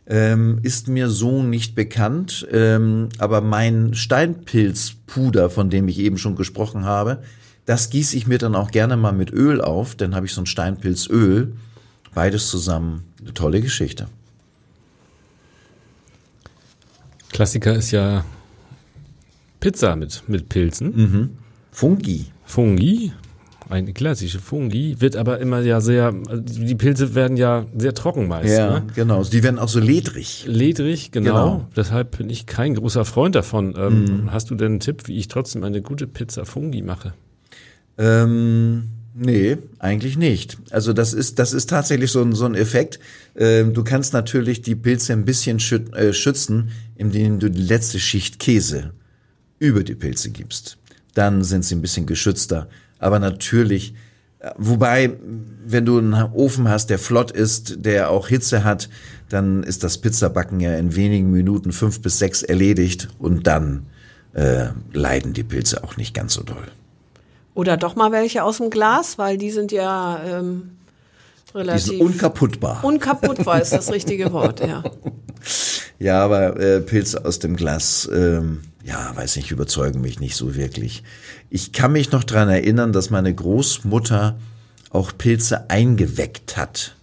Ähm, 0.10 0.60
ist 0.64 0.88
mir 0.88 1.10
so 1.10 1.44
nicht 1.44 1.76
bekannt, 1.76 2.48
ähm, 2.54 3.10
aber 3.18 3.42
mein 3.42 3.94
Steinpilzpuder, 3.94 5.50
von 5.50 5.70
dem 5.70 5.90
ich 5.90 6.00
eben 6.00 6.18
schon 6.18 6.38
gesprochen 6.38 6.86
habe, 6.86 7.22
das 7.68 7.92
gieße 7.92 8.18
ich 8.18 8.26
mir 8.26 8.40
dann 8.40 8.56
auch 8.56 8.72
gerne 8.72 8.98
mal 8.98 9.12
mit 9.14 9.32
Öl 9.32 9.62
auf, 9.62 9.94
dann 9.96 10.16
habe 10.16 10.26
ich 10.26 10.34
so 10.34 10.42
ein 10.42 10.48
Steinpilzöl. 10.48 11.54
Beides 12.16 12.50
zusammen, 12.50 13.04
eine 13.22 13.34
tolle 13.36 13.62
Geschichte. 13.62 14.08
Klassiker 17.30 17.76
ist 17.76 17.92
ja 17.92 18.26
Pizza 19.60 19.96
mit, 19.96 20.24
mit 20.28 20.50
Pilzen. 20.50 20.96
Mhm. 20.96 21.30
Fungi. 21.72 22.28
Fungi, 22.46 23.12
eine 23.70 23.92
klassische 23.94 24.40
Fungi, 24.40 24.96
wird 25.02 25.18
aber 25.18 25.40
immer 25.40 25.60
ja 25.60 25.82
sehr, 25.82 26.14
die 26.32 26.76
Pilze 26.76 27.14
werden 27.14 27.36
ja 27.36 27.66
sehr 27.78 27.94
trocken 27.94 28.28
meist. 28.28 28.58
Ja, 28.58 28.80
Ne? 28.80 28.88
genau. 28.96 29.24
Die 29.24 29.44
werden 29.44 29.60
auch 29.60 29.68
so 29.68 29.80
ledrig. 29.82 30.46
Ledrig, 30.48 31.12
genau. 31.12 31.34
Genau. 31.34 31.68
Deshalb 31.76 32.18
bin 32.18 32.30
ich 32.30 32.46
kein 32.46 32.76
großer 32.76 33.04
Freund 33.04 33.36
davon. 33.36 33.76
Ähm, 33.78 34.30
Hast 34.32 34.50
du 34.50 34.56
denn 34.56 34.72
einen 34.74 34.80
Tipp, 34.80 35.08
wie 35.08 35.18
ich 35.18 35.28
trotzdem 35.28 35.64
eine 35.66 35.82
gute 35.82 36.08
Pizza 36.08 36.46
Fungi 36.46 36.82
mache? 36.82 37.14
Ähm, 37.98 38.90
nee, 39.14 39.58
eigentlich 39.80 40.18
nicht. 40.18 40.58
Also 40.70 40.94
das 40.94 41.14
ist, 41.14 41.40
das 41.40 41.54
ist 41.54 41.70
tatsächlich 41.70 42.12
so 42.12 42.22
ein, 42.22 42.34
so 42.34 42.46
ein 42.46 42.56
Effekt. 42.56 43.00
Ähm, 43.36 43.74
du 43.74 43.84
kannst 43.84 44.14
natürlich 44.14 44.62
die 44.62 44.76
Pilze 44.76 45.14
ein 45.14 45.26
bisschen 45.26 45.60
schüt, 45.60 45.94
äh, 45.96 46.14
schützen, 46.14 46.72
indem 46.96 47.40
du 47.40 47.50
die 47.50 47.62
letzte 47.62 48.00
Schicht 48.00 48.40
Käse 48.40 48.92
über 49.60 49.84
die 49.84 49.96
Pilze 49.96 50.30
gibst. 50.30 50.78
Dann 51.14 51.44
sind 51.44 51.66
sie 51.66 51.76
ein 51.76 51.82
bisschen 51.82 52.06
geschützter. 52.06 52.70
Aber 53.00 53.20
natürlich, 53.20 53.94
wobei, 54.58 55.14
wenn 55.66 55.86
du 55.86 55.98
einen 55.98 56.14
Ofen 56.14 56.70
hast, 56.70 56.90
der 56.90 57.00
flott 57.00 57.32
ist, 57.32 57.86
der 57.86 58.10
auch 58.10 58.28
Hitze 58.28 58.64
hat, 58.64 58.90
dann 59.30 59.64
ist 59.64 59.84
das 59.84 59.98
Pizzabacken 59.98 60.60
ja 60.60 60.78
in 60.78 60.96
wenigen 60.96 61.32
Minuten 61.32 61.72
fünf 61.72 62.02
bis 62.02 62.20
sechs 62.20 62.44
erledigt 62.44 63.10
und 63.20 63.48
dann 63.48 63.88
äh, 64.34 64.68
leiden 64.94 65.34
die 65.34 65.44
Pilze 65.44 65.84
auch 65.84 65.98
nicht 65.98 66.14
ganz 66.14 66.36
so 66.36 66.44
doll. 66.44 66.68
Oder 67.58 67.76
doch 67.76 67.96
mal 67.96 68.12
welche 68.12 68.44
aus 68.44 68.58
dem 68.58 68.70
Glas, 68.70 69.18
weil 69.18 69.40
die 69.40 69.50
sind 69.50 69.72
ja 69.72 70.22
ähm, 70.24 70.78
Die 71.50 71.58
relativ 71.58 71.86
sind 71.86 72.02
unkaputtbar. 72.02 72.84
unkaputtbar 72.84 73.60
ist 73.60 73.74
das 73.74 73.92
richtige 73.92 74.32
Wort, 74.32 74.60
ja. 74.60 74.84
Ja, 76.00 76.24
aber 76.24 76.60
äh, 76.60 76.82
Pilze 76.82 77.26
aus 77.26 77.40
dem 77.40 77.56
Glas, 77.56 78.08
ähm, 78.14 78.62
ja, 78.84 79.12
weiß 79.16 79.38
nicht, 79.38 79.50
überzeugen 79.50 80.00
mich 80.02 80.20
nicht 80.20 80.36
so 80.36 80.54
wirklich. 80.54 81.02
Ich 81.50 81.72
kann 81.72 81.94
mich 81.94 82.12
noch 82.12 82.24
dran 82.24 82.48
erinnern, 82.50 82.94
dass 82.94 83.10
meine 83.10 83.34
Großmutter 83.34 84.38
auch 84.92 85.12
Pilze 85.18 85.72
eingeweckt 85.72 86.56
hat. 86.58 86.96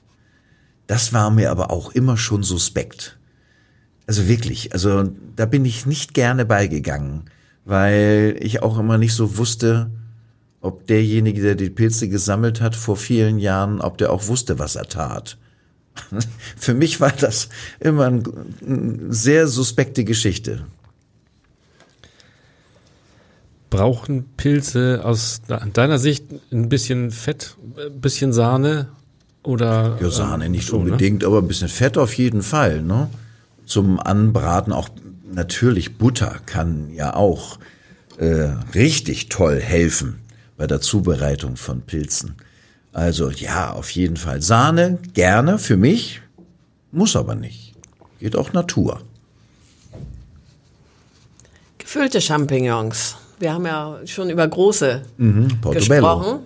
Das 0.86 1.12
war 1.12 1.30
mir 1.32 1.50
aber 1.50 1.72
auch 1.72 1.90
immer 1.90 2.16
schon 2.16 2.44
suspekt. 2.44 3.18
Also 4.06 4.28
wirklich, 4.28 4.72
also 4.72 5.10
da 5.34 5.46
bin 5.46 5.64
ich 5.64 5.86
nicht 5.86 6.14
gerne 6.14 6.44
beigegangen, 6.44 7.24
weil 7.64 8.36
ich 8.38 8.62
auch 8.62 8.78
immer 8.78 8.98
nicht 8.98 9.14
so 9.14 9.36
wusste, 9.38 9.90
ob 10.64 10.86
derjenige, 10.86 11.42
der 11.42 11.54
die 11.56 11.68
Pilze 11.68 12.08
gesammelt 12.08 12.62
hat 12.62 12.74
vor 12.74 12.96
vielen 12.96 13.38
Jahren, 13.38 13.82
ob 13.82 13.98
der 13.98 14.10
auch 14.10 14.28
wusste, 14.28 14.58
was 14.58 14.76
er 14.76 14.86
tat. 14.86 15.36
Für 16.56 16.72
mich 16.72 17.00
war 17.00 17.12
das 17.12 17.50
immer 17.80 18.06
eine 18.06 18.22
sehr 19.10 19.46
suspekte 19.46 20.04
Geschichte. 20.04 20.64
Brauchen 23.68 24.24
Pilze 24.36 25.02
aus 25.04 25.42
deiner 25.74 25.98
Sicht 25.98 26.24
ein 26.50 26.70
bisschen 26.70 27.10
Fett, 27.10 27.56
ein 27.76 28.00
bisschen 28.00 28.32
Sahne 28.32 28.88
oder? 29.42 29.98
Ja, 30.00 30.10
Sahne 30.10 30.46
ähm, 30.46 30.52
nicht 30.52 30.68
schon, 30.68 30.84
ne? 30.84 30.92
unbedingt, 30.92 31.24
aber 31.24 31.38
ein 31.38 31.48
bisschen 31.48 31.68
Fett 31.68 31.98
auf 31.98 32.14
jeden 32.14 32.42
Fall. 32.42 32.80
Ne? 32.80 33.10
Zum 33.66 34.00
Anbraten 34.00 34.72
auch 34.72 34.88
natürlich 35.30 35.98
Butter 35.98 36.40
kann 36.46 36.90
ja 36.94 37.14
auch 37.14 37.58
äh, 38.16 38.52
richtig 38.74 39.28
toll 39.28 39.60
helfen 39.60 40.23
bei 40.56 40.66
der 40.66 40.80
Zubereitung 40.80 41.56
von 41.56 41.82
Pilzen. 41.82 42.36
Also 42.92 43.30
ja, 43.30 43.72
auf 43.72 43.90
jeden 43.90 44.16
Fall 44.16 44.40
Sahne 44.40 44.98
gerne 45.14 45.58
für 45.58 45.76
mich, 45.76 46.22
muss 46.92 47.16
aber 47.16 47.34
nicht. 47.34 47.74
Geht 48.20 48.36
auch 48.36 48.52
Natur. 48.52 49.00
Gefüllte 51.78 52.20
Champignons. 52.20 53.16
Wir 53.38 53.52
haben 53.52 53.66
ja 53.66 53.98
schon 54.06 54.30
über 54.30 54.46
große 54.46 55.02
Portobello. 55.60 55.72
gesprochen. 55.72 56.38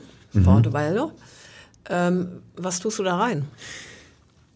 Portobello. 0.43 1.12
Ähm, 1.88 2.29
was 2.57 2.81
tust 2.81 2.99
du 2.99 3.03
da 3.03 3.17
rein? 3.19 3.45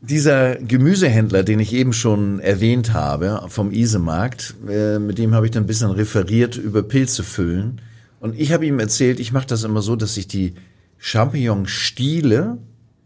Dieser 0.01 0.57
Gemüsehändler, 0.57 1.45
den 1.45 1.61
ich 1.61 1.73
eben 1.73 1.93
schon 1.93 2.41
erwähnt 2.41 2.93
habe, 2.93 3.45
vom 3.49 3.71
Isemarkt, 3.71 4.55
äh, 4.69 4.99
mit 4.99 5.19
dem 5.19 5.35
habe 5.35 5.47
ich 5.47 5.53
dann 5.53 5.63
ein 5.65 5.67
bisschen 5.67 5.93
referiert 5.93 6.57
über 6.57 6.83
Pilze 6.83 7.23
füllen. 7.23 7.81
Und 8.23 8.39
ich 8.39 8.53
habe 8.53 8.65
ihm 8.65 8.79
erzählt, 8.79 9.19
ich 9.19 9.33
mache 9.33 9.49
das 9.49 9.65
immer 9.65 9.83
so, 9.83 9.97
dass 9.97 10.17
ich 10.17 10.29
die 10.29 10.55
Champignon-Stiele 10.99 12.57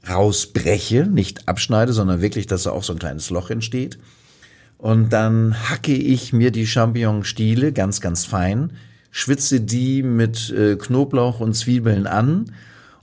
rausbreche, 0.07 1.07
nicht 1.07 1.49
abschneide, 1.49 1.95
sondern 1.95 2.21
wirklich, 2.21 2.47
dass 2.47 2.65
da 2.65 2.73
auch 2.73 2.85
so 2.85 2.93
ein 2.93 2.99
kleines 2.99 3.31
Loch 3.31 3.49
entsteht. 3.49 3.99
Und 4.77 5.15
dann 5.15 5.71
hacke 5.71 5.95
ich 5.95 6.35
mir 6.35 6.51
die 6.51 6.67
Champignon-Stiele 6.67 7.73
ganz, 7.73 8.03
ganz 8.03 8.27
fein, 8.27 8.75
schwitze 9.11 9.63
die 9.63 10.03
mit 10.03 10.51
äh, 10.51 10.77
Knoblauch 10.77 11.41
und 11.41 11.55
Zwiebeln 11.55 12.07
an 12.07 12.53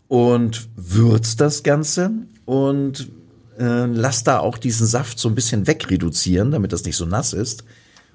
und 0.07 0.69
würz 0.75 1.35
das 1.35 1.63
Ganze 1.63 2.11
und 2.45 3.09
äh, 3.57 3.85
lass 3.87 4.23
da 4.23 4.37
auch 4.37 4.59
diesen 4.59 4.85
Saft 4.85 5.17
so 5.17 5.29
ein 5.29 5.35
bisschen 5.35 5.65
wegreduzieren, 5.65 6.51
damit 6.51 6.73
das 6.73 6.85
nicht 6.85 6.95
so 6.95 7.07
nass 7.07 7.33
ist. 7.33 7.63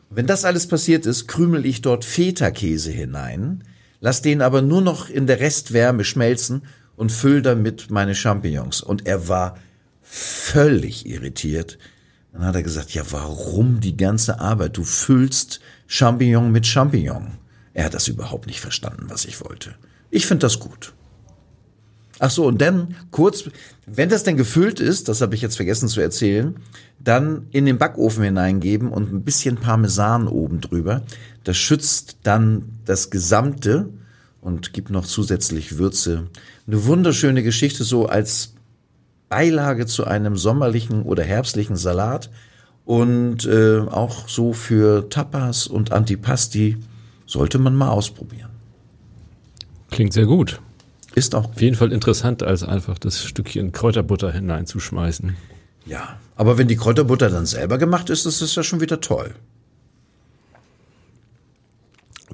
Wenn 0.09 0.29
das 0.29 0.45
alles 0.45 0.69
passiert 0.69 1.05
ist, 1.05 1.27
krümel 1.27 1.67
ich 1.67 1.83
dort 1.83 2.05
Feta-Käse 2.05 2.93
hinein, 2.93 3.65
lass 4.01 4.23
den 4.23 4.43
aber 4.43 4.63
nur 4.63 4.81
noch 4.81 5.09
in 5.11 5.27
der 5.27 5.41
Restwärme 5.41 6.05
schmelzen 6.05 6.63
und 6.97 7.13
füll 7.13 7.43
damit 7.43 7.91
meine 7.91 8.15
Champignons. 8.15 8.81
Und 8.81 9.07
er 9.07 9.29
war 9.29 9.57
völlig 10.03 11.07
irritiert. 11.07 11.79
Dann 12.33 12.45
hat 12.45 12.55
er 12.55 12.63
gesagt, 12.63 12.93
ja, 12.93 13.03
warum 13.11 13.81
die 13.81 13.97
ganze 13.97 14.41
Arbeit? 14.41 14.77
Du 14.77 14.85
füllst 14.85 15.61
Champignon 15.87 16.53
mit 16.53 16.67
Champignon. 16.67 17.39
Er 17.75 17.85
hat 17.85 17.95
das 17.95 18.09
überhaupt 18.09 18.47
nicht 18.47 18.61
verstanden, 18.61 19.07
was 19.09 19.25
ich 19.25 19.41
wollte. 19.45 19.75
Ich 20.11 20.27
finde 20.27 20.47
das 20.47 20.59
gut. 20.59 20.95
Ach 22.19 22.31
so, 22.31 22.47
und 22.47 22.61
dann 22.61 22.97
kurz, 23.11 23.45
wenn 23.87 24.09
das 24.09 24.25
denn 24.25 24.37
gefüllt 24.37 24.81
ist, 24.81 25.09
das 25.09 25.21
habe 25.21 25.35
ich 25.35 25.43
jetzt 25.43 25.57
vergessen 25.57 25.89
zu 25.89 26.01
erzählen, 26.01 26.57
dann 27.01 27.47
in 27.51 27.67
den 27.67 27.79
Backofen 27.79 28.25
hineingeben 28.25 28.91
und 28.91 29.13
ein 29.13 29.23
bisschen 29.23 29.57
Parmesan 29.57 30.29
oben 30.29 30.61
drüber. 30.61 31.03
Das 31.45 31.57
schützt 31.57 32.19
dann 32.23 32.65
das 32.85 33.11
Gesamte 33.11 33.89
und 34.41 34.73
gibt 34.73 34.91
noch 34.91 35.07
zusätzlich 35.07 35.79
Würze. 35.79 36.27
Eine 36.67 36.85
wunderschöne 36.85 37.43
Geschichte 37.43 37.85
so 37.85 38.07
als 38.07 38.55
Beilage 39.29 39.87
zu 39.87 40.07
einem 40.07 40.37
sommerlichen 40.37 41.03
oder 41.03 41.23
herbstlichen 41.23 41.77
Salat 41.77 42.31
und 42.85 43.45
äh, 43.45 43.81
auch 43.81 44.29
so 44.29 44.53
für 44.53 45.09
Tapas 45.11 45.67
und 45.67 45.93
Antipasti 45.93 46.79
sollte 47.27 47.59
man 47.59 47.77
mal 47.77 47.91
ausprobieren. 47.91 48.49
Klingt 49.91 50.15
sehr 50.15 50.27
gut. 50.27 50.61
Ist 51.15 51.35
auch 51.35 51.47
Auf 51.47 51.61
jeden 51.61 51.77
Fall 51.77 51.93
interessant, 51.93 52.43
als 52.43 52.63
einfach 52.63 52.99
das 52.99 53.23
Stückchen 53.23 53.73
Kräuterbutter 53.73 54.33
hineinzuschmeißen. 54.33 55.37
Ja, 55.89 56.19
aber 56.37 56.59
wenn 56.59 56.69
die 56.69 56.77
Kräuterbutter 56.77 57.31
dann 57.31 57.47
selber 57.47 57.79
gemacht 57.79 58.11
ist, 58.11 58.27
ist 58.27 58.43
das 58.43 58.55
ja 58.55 58.63
schon 58.63 58.81
wieder 58.81 59.01
toll. 59.01 59.35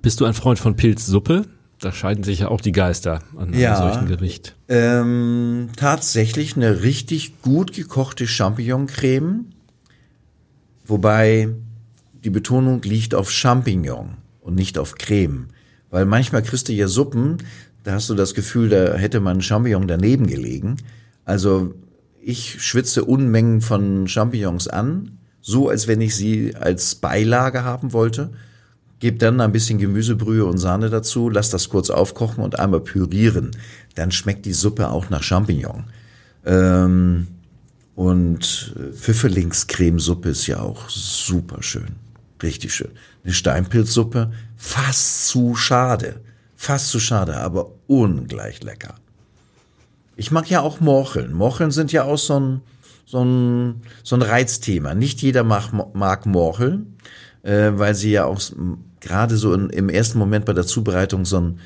Bist 0.02 0.20
du 0.20 0.24
ein 0.24 0.34
Freund 0.34 0.58
von 0.58 0.76
Pilzsuppe? 0.76 1.46
Da 1.80 1.92
scheiden 1.92 2.24
sich 2.24 2.40
ja 2.40 2.48
auch 2.48 2.60
die 2.60 2.72
Geister 2.72 3.20
an 3.36 3.52
Ja. 3.52 3.78
einem 3.78 3.92
solchen 3.92 4.08
Gericht. 4.08 4.54
Ähm, 4.68 5.68
tatsächlich 5.76 6.56
eine 6.56 6.82
richtig 6.82 7.40
gut 7.42 7.72
gekochte 7.72 8.26
Champignon-Creme, 8.26 9.46
wobei 10.86 11.48
die 12.24 12.30
Betonung 12.30 12.82
liegt 12.82 13.14
auf 13.14 13.30
Champignon 13.30 14.16
und 14.40 14.54
nicht 14.54 14.78
auf 14.78 14.94
Creme. 14.96 15.48
Weil 15.90 16.06
manchmal 16.06 16.42
kriegst 16.42 16.68
du 16.68 16.72
ja 16.72 16.88
Suppen, 16.88 17.38
da 17.82 17.92
hast 17.92 18.08
du 18.08 18.14
das 18.14 18.34
Gefühl, 18.34 18.68
da 18.70 18.94
hätte 18.94 19.20
man 19.20 19.42
Champignon 19.42 19.86
daneben 19.86 20.26
gelegen. 20.26 20.76
Also 21.24 21.74
ich 22.24 22.62
schwitze 22.62 23.04
Unmengen 23.04 23.60
von 23.60 24.08
Champignons 24.08 24.68
an, 24.68 25.18
so 25.40 25.68
als 25.68 25.86
wenn 25.88 26.00
ich 26.00 26.16
sie 26.16 26.56
als 26.56 26.94
Beilage 26.94 27.64
haben 27.64 27.92
wollte. 27.92 28.30
Gebe 29.00 29.18
dann 29.18 29.40
ein 29.40 29.52
bisschen 29.52 29.78
Gemüsebrühe 29.78 30.46
und 30.46 30.56
Sahne 30.58 30.88
dazu, 30.88 31.28
lass 31.28 31.50
das 31.50 31.68
kurz 31.68 31.90
aufkochen 31.90 32.42
und 32.42 32.58
einmal 32.58 32.80
pürieren. 32.80 33.50
Dann 33.94 34.10
schmeckt 34.10 34.46
die 34.46 34.54
Suppe 34.54 34.88
auch 34.88 35.10
nach 35.10 35.22
Champignon. 35.22 35.84
Ähm, 36.46 37.26
und 37.94 38.74
äh, 38.78 38.92
Pfifferlingscremesuppe 38.92 40.30
ist 40.30 40.46
ja 40.46 40.60
auch 40.60 40.88
super 40.88 41.62
schön. 41.62 41.96
Richtig 42.42 42.74
schön. 42.74 42.90
Eine 43.22 43.34
Steinpilzsuppe, 43.34 44.32
fast 44.56 45.28
zu 45.28 45.54
schade. 45.54 46.20
Fast 46.56 46.88
zu 46.88 47.00
schade, 47.00 47.36
aber 47.36 47.72
ungleich 47.86 48.62
lecker. 48.62 48.94
Ich 50.16 50.30
mag 50.30 50.48
ja 50.48 50.60
auch 50.60 50.80
Morcheln. 50.80 51.32
Morcheln 51.32 51.70
sind 51.70 51.92
ja 51.92 52.04
auch 52.04 52.18
so 52.18 52.38
ein, 52.38 52.60
so 53.04 53.24
ein, 53.24 53.82
so 54.02 54.16
ein 54.16 54.22
Reizthema. 54.22 54.94
Nicht 54.94 55.22
jeder 55.22 55.42
mag, 55.42 55.72
mag 55.94 56.26
Morcheln, 56.26 56.96
äh, 57.42 57.72
weil 57.74 57.94
sie 57.94 58.12
ja 58.12 58.24
auch 58.24 58.40
gerade 59.00 59.36
so 59.36 59.52
in, 59.54 59.70
im 59.70 59.88
ersten 59.88 60.18
Moment 60.18 60.44
bei 60.44 60.52
der 60.52 60.66
Zubereitung 60.66 61.24
so 61.24 61.36
einen 61.38 61.58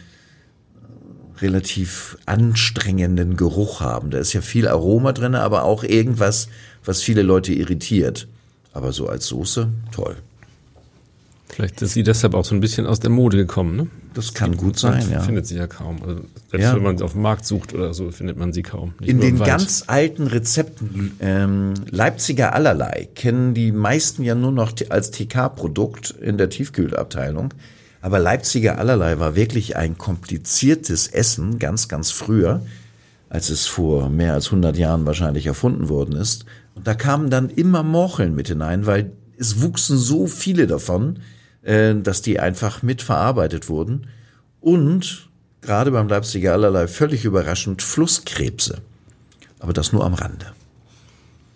äh, 0.75 1.41
relativ 1.41 2.17
anstrengenden 2.27 3.37
Geruch 3.37 3.81
haben. 3.81 4.11
Da 4.11 4.19
ist 4.19 4.33
ja 4.33 4.41
viel 4.41 4.67
Aroma 4.67 5.13
drin, 5.13 5.35
aber 5.35 5.65
auch 5.65 5.85
irgendwas, 5.85 6.49
was 6.85 7.03
viele 7.03 7.23
Leute 7.23 7.53
irritiert. 7.53 8.29
Aber 8.73 8.93
so 8.93 9.09
als 9.09 9.27
Soße, 9.27 9.69
toll. 9.93 10.17
Vielleicht 11.59 11.83
ist 11.83 11.94
sie 11.94 12.05
deshalb 12.05 12.35
auch 12.35 12.44
so 12.44 12.55
ein 12.55 12.61
bisschen 12.61 12.87
aus 12.87 13.01
der 13.01 13.11
Mode 13.11 13.37
gekommen, 13.37 13.75
ne? 13.75 13.88
Das 14.14 14.33
kann 14.33 14.57
gut 14.57 14.79
sein, 14.79 15.05
ja. 15.11 15.18
findet 15.23 15.44
sie 15.49 15.57
ja 15.57 15.66
kaum. 15.66 16.01
Also 16.05 16.21
selbst 16.53 16.64
Ja. 16.64 16.77
wenn 16.77 16.85
man 16.85 16.99
sie 16.99 17.03
auf 17.03 17.14
dem 17.14 17.23
Markt 17.23 17.47
sucht 17.47 17.75
oder 17.75 17.92
so, 17.94 18.12
findet 18.12 18.37
man 18.37 18.53
sie 18.53 18.62
kaum. 18.62 18.94
Nicht 19.01 19.11
In 19.11 19.18
den 19.18 19.40
ganz 19.40 19.83
alten 19.88 20.29
Rezepten 20.29 21.16
ähm, 21.18 21.75
Leipziger 21.90 22.55
allerlei 22.55 23.09
kennen 23.16 23.55
die 23.55 23.73
meisten 23.73 24.23
ja 24.23 24.37
nur 24.37 24.53
noch 24.53 24.71
als 24.88 25.11
TK-Produkt 25.11 26.11
in 26.12 26.38
der 26.38 26.49
Tiefkühlabteilung. 26.49 27.53
Aber 28.03 28.21
Leipziger 28.21 28.79
allerlei 28.79 29.18
war 29.18 29.35
wirklich 29.35 29.75
ein 29.77 29.99
kompliziertes 29.99 31.09
Essen, 31.09 31.59
ganz, 31.59 31.88
ganz 31.88 32.12
früher, 32.12 32.62
als 33.31 33.51
es 33.51 33.66
vor 33.66 34.11
mehr 34.11 34.35
als 34.35 34.47
100 34.47 34.79
Jahren 34.79 35.07
wahrscheinlich 35.07 35.47
erfunden 35.47 35.88
worden 35.88 36.14
ist. 36.14 36.44
Und 36.77 36.87
da 36.87 36.94
kamen 36.94 37.31
dann 37.31 37.51
immer 37.51 37.83
Morcheln 37.83 38.37
mit 38.37 38.47
hinein, 38.47 38.87
weil 38.87 39.11
es 39.37 39.61
wuchsen 39.61 39.99
so 39.99 40.29
viele 40.29 40.68
davon, 40.68 41.18
dass 41.68 42.22
die 42.22 42.40
einfach 42.40 42.83
mitverarbeitet 42.83 43.68
wurden. 43.68 44.07
Und 44.61 45.28
gerade 45.61 45.90
beim 45.90 46.09
Leipziger 46.09 46.54
allerlei 46.54 46.88
völlig 46.88 47.24
überraschend 47.24 47.83
Flusskrebse. 47.83 48.78
Aber 49.61 49.72
das 49.72 49.92
nur 49.92 50.04
am 50.04 50.14
Rande. 50.14 50.46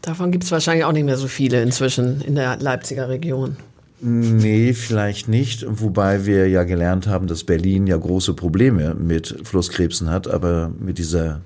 Davon 0.02 0.32
gibt 0.32 0.44
es 0.44 0.50
wahrscheinlich 0.50 0.84
auch 0.84 0.92
nicht 0.92 1.04
mehr 1.04 1.16
so 1.16 1.28
viele 1.28 1.62
inzwischen 1.62 2.20
in 2.20 2.34
der 2.34 2.56
Leipziger 2.58 3.08
Region. 3.08 3.56
Nee, 4.00 4.74
vielleicht 4.74 5.28
nicht. 5.28 5.64
Wobei 5.68 6.26
wir 6.26 6.48
ja 6.48 6.64
gelernt 6.64 7.06
haben, 7.06 7.28
dass 7.28 7.44
Berlin 7.44 7.86
ja 7.86 7.96
große 7.96 8.34
Probleme 8.34 8.94
mit 8.94 9.34
Flusskrebsen 9.44 10.10
hat, 10.10 10.26
aber 10.26 10.72
mit 10.80 10.98
dieser, 10.98 11.40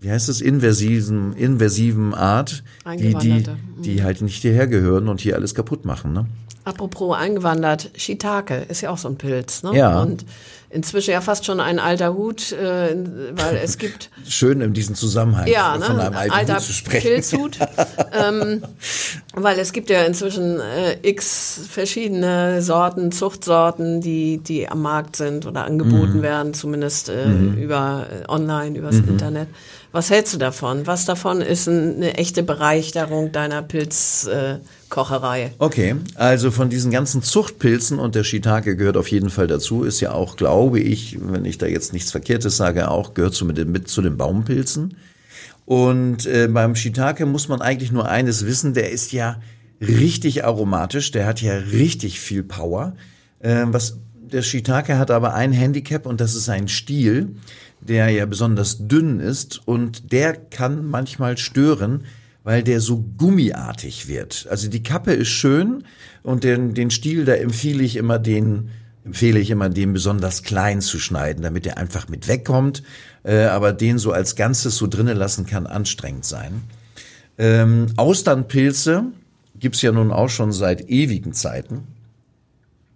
wie 0.00 0.10
heißt 0.10 0.28
es, 0.28 0.40
invasiven, 0.40 1.32
invasiven 1.32 2.14
Art, 2.14 2.62
die, 2.96 3.14
die, 3.14 3.42
die 3.84 4.02
halt 4.04 4.22
nicht 4.22 4.42
hierher 4.42 4.68
gehören 4.68 5.08
und 5.08 5.20
hier 5.20 5.34
alles 5.34 5.56
kaputt 5.56 5.84
machen, 5.84 6.12
ne? 6.12 6.26
Apropos 6.68 7.16
eingewandert, 7.16 7.90
Shiitake 7.96 8.56
ist 8.68 8.82
ja 8.82 8.90
auch 8.90 8.98
so 8.98 9.08
ein 9.08 9.16
Pilz. 9.16 9.62
Ne? 9.62 9.74
Ja. 9.74 10.02
Und 10.02 10.26
inzwischen 10.68 11.12
ja 11.12 11.22
fast 11.22 11.46
schon 11.46 11.60
ein 11.60 11.78
alter 11.78 12.12
Hut, 12.12 12.52
äh, 12.52 12.94
weil 13.32 13.56
es 13.56 13.78
gibt 13.84 14.10
Schön 14.28 14.60
in 14.60 14.74
diesem 14.74 14.94
Zusammenhang 14.94 15.46
ja, 15.46 15.78
ne, 15.78 15.84
von 15.86 15.98
einem 15.98 16.14
alten 16.14 16.30
alter 16.34 16.56
Hut 16.56 16.62
zu 16.62 16.72
sprechen. 16.74 17.06
Pilzhut, 17.08 17.58
ähm, 18.12 18.62
weil 19.32 19.58
es 19.58 19.72
gibt 19.72 19.88
ja 19.88 20.02
inzwischen 20.02 20.60
äh, 20.60 20.98
x 21.00 21.60
verschiedene 21.70 22.60
Sorten, 22.60 23.12
Zuchtsorten, 23.12 24.02
die 24.02 24.36
die 24.36 24.68
am 24.68 24.82
Markt 24.82 25.16
sind 25.16 25.46
oder 25.46 25.64
angeboten 25.64 26.18
Mhm. 26.18 26.22
werden, 26.22 26.52
zumindest 26.52 27.08
äh, 27.08 27.30
über 27.30 28.06
äh, 28.10 28.28
online, 28.30 28.76
übers 28.76 28.96
Internet. 28.96 29.48
Was 29.92 30.10
hältst 30.10 30.34
du 30.34 30.38
davon? 30.38 30.86
Was 30.86 31.06
davon 31.06 31.40
ist 31.40 31.66
ein, 31.66 31.96
eine 31.96 32.18
echte 32.18 32.42
Bereicherung 32.42 33.32
deiner 33.32 33.62
Pilzkocherei? 33.62 34.56
Äh, 34.56 34.58
Kocherei? 34.88 35.52
Okay, 35.58 35.96
also 36.14 36.50
von 36.50 36.70
diesen 36.70 36.90
ganzen 36.90 37.22
Zuchtpilzen 37.22 37.98
und 37.98 38.14
der 38.14 38.24
Shiitake 38.24 38.76
gehört 38.76 38.96
auf 38.96 39.08
jeden 39.08 39.30
Fall 39.30 39.46
dazu, 39.46 39.84
ist 39.84 40.00
ja 40.00 40.12
auch, 40.12 40.36
glaube 40.36 40.80
ich, 40.80 41.18
wenn 41.20 41.44
ich 41.44 41.58
da 41.58 41.66
jetzt 41.66 41.92
nichts 41.92 42.10
Verkehrtes 42.10 42.56
sage, 42.56 42.90
auch 42.90 43.14
gehört 43.14 43.34
zu, 43.34 43.44
mit, 43.44 43.66
mit 43.68 43.88
zu 43.88 44.02
den 44.02 44.16
Baumpilzen. 44.16 44.96
Und 45.66 46.26
äh, 46.26 46.48
beim 46.48 46.74
Shiitake 46.74 47.26
muss 47.26 47.48
man 47.48 47.60
eigentlich 47.60 47.92
nur 47.92 48.08
eines 48.08 48.46
wissen, 48.46 48.72
der 48.72 48.90
ist 48.90 49.12
ja 49.12 49.40
richtig 49.80 50.44
aromatisch, 50.44 51.10
der 51.10 51.26
hat 51.26 51.42
ja 51.42 51.54
richtig 51.54 52.20
viel 52.20 52.42
Power. 52.42 52.94
Äh, 53.40 53.64
was 53.66 53.98
der 54.16 54.42
Shiitake 54.42 54.98
hat 54.98 55.10
aber 55.10 55.34
ein 55.34 55.52
Handicap 55.52 56.06
und 56.06 56.20
das 56.20 56.34
ist 56.34 56.48
ein 56.48 56.68
Stiel, 56.68 57.36
der 57.80 58.08
ja 58.10 58.26
besonders 58.26 58.88
dünn 58.88 59.20
ist 59.20 59.60
und 59.66 60.12
der 60.12 60.34
kann 60.34 60.86
manchmal 60.86 61.38
stören, 61.38 62.04
weil 62.48 62.62
der 62.62 62.80
so 62.80 63.04
gummiartig 63.18 64.08
wird. 64.08 64.46
Also 64.48 64.70
die 64.70 64.82
Kappe 64.82 65.12
ist 65.12 65.28
schön 65.28 65.84
und 66.22 66.44
den, 66.44 66.72
den 66.72 66.90
Stiel, 66.90 67.26
da 67.26 67.34
empfehle 67.34 67.82
ich 67.82 67.96
immer 67.96 68.18
den, 68.18 68.70
empfehle 69.04 69.38
ich 69.38 69.50
immer 69.50 69.68
den 69.68 69.92
besonders 69.92 70.44
klein 70.44 70.80
zu 70.80 70.98
schneiden, 70.98 71.42
damit 71.42 71.66
er 71.66 71.76
einfach 71.76 72.08
mit 72.08 72.26
wegkommt. 72.26 72.82
Äh, 73.22 73.42
aber 73.42 73.74
den 73.74 73.98
so 73.98 74.12
als 74.12 74.34
Ganzes 74.34 74.78
so 74.78 74.86
drinnen 74.86 75.18
lassen 75.18 75.44
kann 75.44 75.66
anstrengend 75.66 76.24
sein. 76.24 76.62
Ähm, 77.36 77.88
Austernpilze 77.98 79.04
gibt's 79.60 79.82
ja 79.82 79.92
nun 79.92 80.10
auch 80.10 80.30
schon 80.30 80.50
seit 80.50 80.88
ewigen 80.88 81.34
Zeiten. 81.34 81.82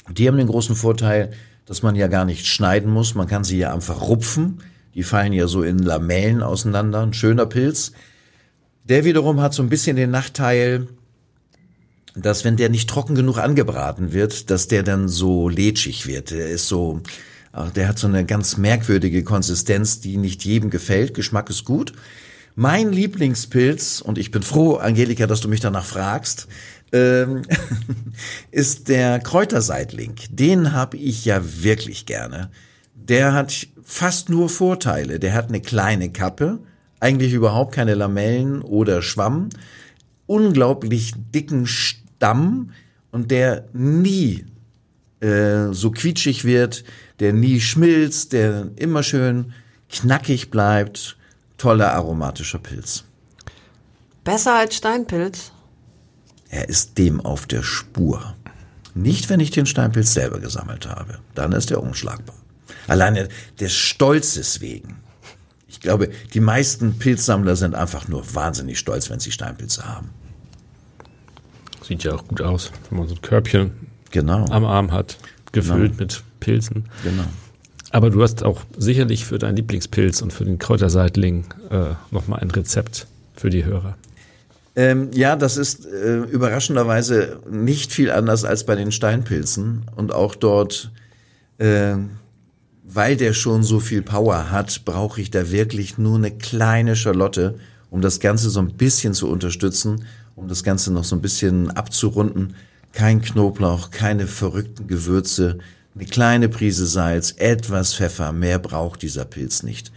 Die 0.09 0.29
haben 0.29 0.39
den 0.39 0.47
großen 0.47 0.77
Vorteil, 0.77 1.33
dass 1.67 1.83
man 1.83 1.95
ja 1.95 2.07
gar 2.07 2.25
nicht 2.25 2.47
schneiden 2.47 2.91
muss. 2.91 3.15
Man 3.15 3.27
kann 3.27 3.45
sie 3.45 3.59
ja 3.59 3.75
einfach 3.75 4.01
rupfen. 4.01 4.63
Die 4.95 5.03
fallen 5.03 5.35
ja 5.35 5.47
so 5.47 5.63
in 5.63 5.79
Lamellen 5.79 6.43
auseinander. 6.43 7.03
Ein 7.03 7.13
schöner 7.13 7.45
Pilz. 7.45 7.93
Der 8.85 9.05
wiederum 9.05 9.41
hat 9.41 9.55
so 9.55 9.63
ein 9.63 9.69
bisschen 9.69 9.97
den 9.97 10.11
Nachteil, 10.11 10.89
dass 12.15 12.45
wenn 12.45 12.57
der 12.57 12.69
nicht 12.69 12.91
trocken 12.91 13.15
genug 13.15 13.39
angebraten 13.39 14.13
wird, 14.13 14.51
dass 14.51 14.69
der 14.69 14.83
dann 14.83 15.09
so 15.09 15.49
lätschig 15.49 16.07
wird. 16.07 16.31
Der 16.31 16.51
ist 16.51 16.69
so, 16.69 17.01
der 17.75 17.89
hat 17.89 17.99
so 17.99 18.07
eine 18.07 18.25
ganz 18.25 18.57
merkwürdige 18.57 19.25
Konsistenz, 19.25 20.01
die 20.01 20.17
nicht 20.17 20.45
jedem 20.45 20.71
gefällt. 20.71 21.15
Geschmack 21.15 21.49
ist 21.49 21.65
gut. 21.65 21.93
Mein 22.55 22.93
Lieblingspilz, 22.93 24.03
und 24.03 24.19
ich 24.19 24.31
bin 24.31 24.43
froh, 24.43 24.77
Angelika, 24.77 25.27
dass 25.27 25.41
du 25.41 25.49
mich 25.49 25.61
danach 25.61 25.87
fragst, 25.87 26.49
ähm, 26.93 27.43
ist 28.51 28.89
der 28.89 29.21
Kräuterseitling. 29.21 30.17
Den 30.31 30.73
habe 30.73 30.99
ich 30.99 31.25
ja 31.25 31.41
wirklich 31.63 32.05
gerne. 32.05 32.51
Der 32.95 33.33
hat 33.33 33.69
fast 33.83 34.29
nur 34.29 34.51
Vorteile. 34.51 35.19
Der 35.19 35.33
hat 35.33 35.49
eine 35.49 35.63
kleine 35.63 36.11
Kappe, 36.11 36.59
eigentlich 37.03 37.33
überhaupt 37.33 37.75
keine 37.75 37.95
Lamellen 37.95 38.63
oder 38.63 39.03
Schwamm, 39.03 39.49
unglaublich 40.27 41.13
dicken 41.35 41.67
Stamm 41.67 42.71
und 43.11 43.33
der 43.33 43.65
nie 43.73 44.47
äh, 45.21 45.73
so 45.73 45.91
quietschig 45.91 46.45
wird, 46.45 46.85
der 47.19 47.33
nie 47.33 47.61
schmilzt, 47.61 48.33
der 48.33 48.71
immer 48.77 49.03
schön 49.03 49.53
knackig 49.91 50.51
bleibt 50.51 51.17
toller 51.59 51.93
aromatischer 51.93 52.61
Pilz. 52.61 53.05
Besser 54.23 54.55
als 54.55 54.77
Steinpilz? 54.77 55.51
Er 56.51 56.69
ist 56.69 56.99
dem 56.99 57.21
auf 57.21 57.47
der 57.47 57.65
Spur. 57.65 58.37
Nicht, 58.95 59.29
wenn 59.29 59.41
ich 59.41 59.51
den 59.51 59.67
Steinpilz 59.67 60.15
selber 60.15 60.39
gesammelt 60.39 60.89
habe. 60.89 61.19
Dann 61.35 61.51
ist 61.53 61.73
er 61.73 61.83
unschlagbar. 61.83 62.37
Alleine 62.87 63.29
des 63.59 63.75
Stolzes 63.75 64.61
wegen. 64.61 65.02
Ich 65.83 65.89
glaube, 65.89 66.11
die 66.33 66.39
meisten 66.39 67.01
Pilzsammler 67.01 67.57
sind 67.57 67.75
einfach 67.75 68.07
nur 68.07 68.23
wahnsinnig 68.37 68.79
stolz, 68.79 69.11
wenn 69.11 69.19
sie 69.19 69.33
Steinpilze 69.33 69.85
haben. 69.85 70.11
Sieht 71.83 72.05
ja 72.05 72.15
auch 72.15 72.29
gut 72.29 72.41
aus, 72.41 72.71
wenn 72.89 73.01
man 73.01 73.09
so 73.09 73.17
ein 73.17 73.21
Körbchen 73.21 73.73
genau. 74.13 74.47
am 74.47 74.65
Arm 74.65 74.93
hat, 74.93 75.19
gefüllt 75.51 75.99
genau. 75.99 76.03
mit 76.03 76.23
Pilzen. 76.39 76.85
Genau. 77.03 77.25
Aber 77.91 78.11
du 78.11 78.23
hast 78.23 78.45
auch 78.45 78.61
sicherlich 78.79 79.25
für 79.25 79.41
deinen 79.41 79.57
Lieblingspilz 79.57 80.23
und 80.23 80.33
für 80.33 80.45
den 80.45 80.61
Kräuterseitling 80.61 81.47
äh, 81.71 81.95
nochmal 82.13 82.39
ein 82.39 82.53
Rezept 82.53 83.09
für 83.35 83.51
die 83.51 83.65
Hörer. 83.65 83.97
Ähm, 84.77 85.11
ja, 85.13 85.35
das 85.35 85.57
ist 85.57 85.85
äh, 85.85 86.19
überraschenderweise 86.19 87.41
nicht 87.51 87.93
viel 87.93 88.13
anders 88.13 88.45
als 88.45 88.65
bei 88.67 88.77
den 88.77 88.93
Steinpilzen. 88.93 89.83
Und 89.97 90.15
auch 90.15 90.37
dort, 90.37 90.93
äh, 91.59 91.97
weil 92.95 93.17
der 93.17 93.33
schon 93.33 93.63
so 93.63 93.81
viel 93.81 94.03
Power 94.03 94.51
hat, 94.51 94.85
brauche 94.85 95.21
ich 95.21 95.31
da 95.31 95.51
wirklich 95.51 95.99
nur 95.99 96.17
eine 96.17 96.31
kleine 96.31 96.97
Schalotte, 96.97 97.59
um 97.91 98.01
das 98.01 98.21
Ganze 98.21 98.51
so 98.51 98.61
ein 98.61 98.75
bisschen 98.75 99.15
zu 99.15 99.29
unterstützen, 99.29 100.05
um 100.35 100.49
das 100.49 100.65
Ganze 100.65 100.93
noch 100.93 101.05
so 101.05 101.17
ein 101.17 101.23
bisschen 101.23 101.71
abzurunden. 101.71 102.55
Kein 102.93 103.23
Knoblauch, 103.23 103.91
keine 103.91 104.27
verrückten 104.27 104.87
Gewürze, 104.87 105.59
eine 105.95 106.07
kleine 106.07 106.49
Prise 106.49 106.87
Salz, 106.87 107.35
etwas 107.37 107.95
Pfeffer, 107.95 108.33
mehr 108.33 108.59
braucht 108.59 109.03
dieser 109.03 109.25
Pilz 109.25 109.63
nicht. 109.63 109.93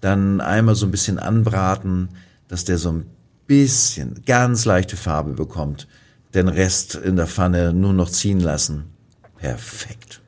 Dann 0.00 0.40
einmal 0.40 0.74
so 0.74 0.86
ein 0.86 0.90
bisschen 0.90 1.18
anbraten, 1.18 2.10
dass 2.48 2.64
der 2.64 2.78
so 2.78 2.92
ein 2.92 3.06
bisschen 3.46 4.22
ganz 4.26 4.64
leichte 4.64 4.96
Farbe 4.96 5.32
bekommt. 5.32 5.88
Den 6.34 6.48
Rest 6.48 6.94
in 6.94 7.16
der 7.16 7.26
Pfanne 7.26 7.72
nur 7.72 7.92
noch 7.92 8.10
ziehen 8.10 8.40
lassen. 8.40 8.84
Perfekt. 9.38 10.20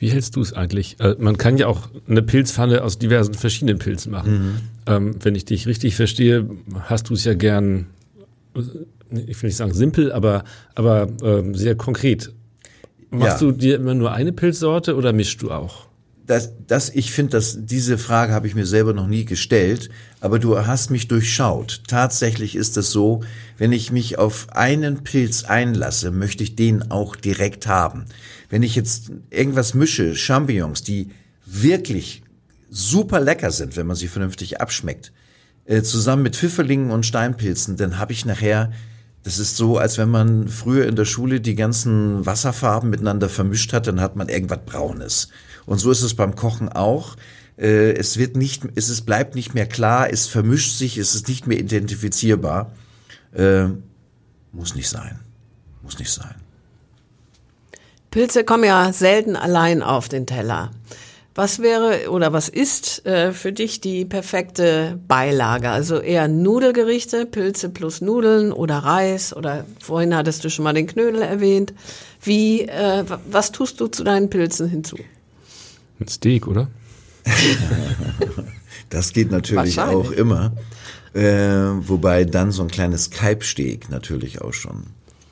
Wie 0.00 0.08
hältst 0.08 0.34
du 0.34 0.40
es 0.40 0.54
eigentlich? 0.54 0.98
Äh, 0.98 1.16
man 1.18 1.36
kann 1.36 1.58
ja 1.58 1.66
auch 1.66 1.90
eine 2.08 2.22
Pilzpfanne 2.22 2.82
aus 2.82 2.98
diversen 2.98 3.34
verschiedenen 3.34 3.78
Pilzen 3.78 4.10
machen. 4.10 4.32
Mhm. 4.32 4.60
Ähm, 4.86 5.14
wenn 5.20 5.34
ich 5.34 5.44
dich 5.44 5.66
richtig 5.66 5.94
verstehe, 5.94 6.48
hast 6.84 7.10
du 7.10 7.14
es 7.14 7.24
ja 7.24 7.34
gern, 7.34 7.86
ich 8.54 9.42
will 9.42 9.48
nicht 9.48 9.56
sagen 9.56 9.74
simpel, 9.74 10.10
aber, 10.10 10.44
aber 10.74 11.08
ähm, 11.22 11.54
sehr 11.54 11.74
konkret. 11.74 12.32
Machst 13.10 13.42
ja. 13.42 13.48
du 13.48 13.52
dir 13.52 13.76
immer 13.76 13.94
nur 13.94 14.12
eine 14.12 14.32
Pilzsorte 14.32 14.96
oder 14.96 15.12
mischst 15.12 15.42
du 15.42 15.50
auch? 15.50 15.86
Das, 16.26 16.52
das, 16.66 16.88
ich 16.90 17.12
finde, 17.12 17.32
dass 17.32 17.58
diese 17.66 17.98
Frage 17.98 18.32
habe 18.32 18.46
ich 18.46 18.54
mir 18.54 18.64
selber 18.64 18.94
noch 18.94 19.08
nie 19.08 19.26
gestellt, 19.26 19.90
aber 20.20 20.38
du 20.38 20.64
hast 20.64 20.90
mich 20.90 21.08
durchschaut. 21.08 21.82
Tatsächlich 21.88 22.56
ist 22.56 22.76
es 22.78 22.90
so, 22.90 23.22
wenn 23.58 23.72
ich 23.72 23.90
mich 23.90 24.16
auf 24.16 24.46
einen 24.52 25.02
Pilz 25.02 25.44
einlasse, 25.44 26.10
möchte 26.10 26.44
ich 26.44 26.54
den 26.54 26.90
auch 26.90 27.16
direkt 27.16 27.66
haben. 27.66 28.06
Wenn 28.50 28.62
ich 28.62 28.74
jetzt 28.74 29.10
irgendwas 29.30 29.72
mische, 29.72 30.14
Champignons, 30.14 30.82
die 30.82 31.10
wirklich 31.46 32.22
super 32.68 33.20
lecker 33.20 33.50
sind, 33.50 33.76
wenn 33.76 33.86
man 33.86 33.96
sie 33.96 34.08
vernünftig 34.08 34.60
abschmeckt, 34.60 35.12
äh, 35.64 35.82
zusammen 35.82 36.22
mit 36.22 36.36
Pfifferlingen 36.36 36.90
und 36.90 37.06
Steinpilzen, 37.06 37.76
dann 37.76 37.98
habe 37.98 38.12
ich 38.12 38.26
nachher 38.26 38.70
das 39.22 39.38
ist 39.38 39.56
so, 39.56 39.76
als 39.76 39.98
wenn 39.98 40.08
man 40.08 40.48
früher 40.48 40.86
in 40.86 40.96
der 40.96 41.04
Schule 41.04 41.40
die 41.40 41.54
ganzen 41.54 42.24
Wasserfarben 42.24 42.88
miteinander 42.88 43.28
vermischt 43.28 43.72
hat, 43.72 43.86
dann 43.86 44.00
hat 44.00 44.16
man 44.16 44.28
irgendwas 44.28 44.60
Braunes. 44.64 45.28
Und 45.66 45.78
so 45.78 45.90
ist 45.90 46.02
es 46.02 46.14
beim 46.14 46.36
Kochen 46.36 46.70
auch. 46.70 47.16
Äh, 47.58 47.92
es 47.92 48.16
wird 48.16 48.36
nicht, 48.36 48.62
es 48.76 48.88
ist, 48.88 49.02
bleibt 49.02 49.34
nicht 49.34 49.54
mehr 49.54 49.66
klar, 49.66 50.10
es 50.10 50.26
vermischt 50.26 50.76
sich, 50.76 50.96
es 50.96 51.14
ist 51.14 51.28
nicht 51.28 51.46
mehr 51.46 51.58
identifizierbar. 51.58 52.72
Äh, 53.34 53.66
muss 54.52 54.74
nicht 54.74 54.88
sein. 54.88 55.20
Muss 55.82 55.98
nicht 55.98 56.10
sein. 56.10 56.34
Pilze 58.10 58.44
kommen 58.44 58.64
ja 58.64 58.92
selten 58.92 59.36
allein 59.36 59.82
auf 59.82 60.08
den 60.08 60.26
Teller. 60.26 60.70
Was 61.36 61.60
wäre 61.60 62.10
oder 62.10 62.32
was 62.32 62.48
ist 62.48 63.06
äh, 63.06 63.32
für 63.32 63.52
dich 63.52 63.80
die 63.80 64.04
perfekte 64.04 64.98
Beilage? 65.06 65.70
Also 65.70 65.98
eher 65.98 66.26
Nudelgerichte, 66.26 67.24
Pilze 67.24 67.68
plus 67.68 68.00
Nudeln 68.00 68.52
oder 68.52 68.78
Reis 68.78 69.34
oder 69.34 69.64
vorhin 69.80 70.14
hattest 70.14 70.44
du 70.44 70.50
schon 70.50 70.64
mal 70.64 70.72
den 70.72 70.88
Knödel 70.88 71.22
erwähnt. 71.22 71.72
Wie, 72.20 72.62
äh, 72.62 73.04
was 73.30 73.52
tust 73.52 73.80
du 73.80 73.86
zu 73.86 74.02
deinen 74.02 74.28
Pilzen 74.28 74.68
hinzu? 74.68 74.96
Ein 76.00 76.08
Steak, 76.08 76.48
oder? 76.48 76.68
das 78.90 79.12
geht 79.12 79.30
natürlich 79.30 79.78
auch 79.78 80.10
immer. 80.10 80.52
Äh, 81.14 81.22
wobei 81.22 82.24
dann 82.24 82.50
so 82.50 82.62
ein 82.62 82.68
kleines 82.68 83.10
Kalbsteak 83.10 83.88
natürlich 83.88 84.40
auch 84.40 84.52
schon, 84.52 84.82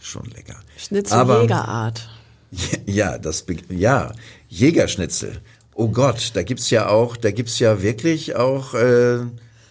schon 0.01 0.25
lecker. 0.27 0.57
Schnitzel 0.77 1.19
Aber, 1.19 1.43
Jägerart. 1.43 2.09
Ja, 2.87 3.19
das, 3.19 3.45
ja, 3.69 4.13
Jägerschnitzel. 4.49 5.41
Oh 5.75 5.89
Gott, 5.89 6.33
da 6.35 6.43
gibt's 6.43 6.71
ja 6.71 6.89
auch, 6.89 7.17
da 7.17 7.31
gibt's 7.31 7.59
ja 7.59 7.83
wirklich 7.83 8.35
auch 8.35 8.75
äh, 8.75 9.19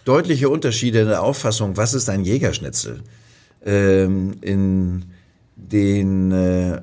deutliche 0.04 0.48
Unterschiede 0.48 1.00
in 1.00 1.08
der 1.08 1.22
Auffassung, 1.22 1.76
was 1.76 1.94
ist 1.94 2.08
ein 2.08 2.24
Jägerschnitzel. 2.24 3.02
Ähm, 3.64 4.36
in 4.40 5.06
den 5.56 6.32
äh, 6.32 6.80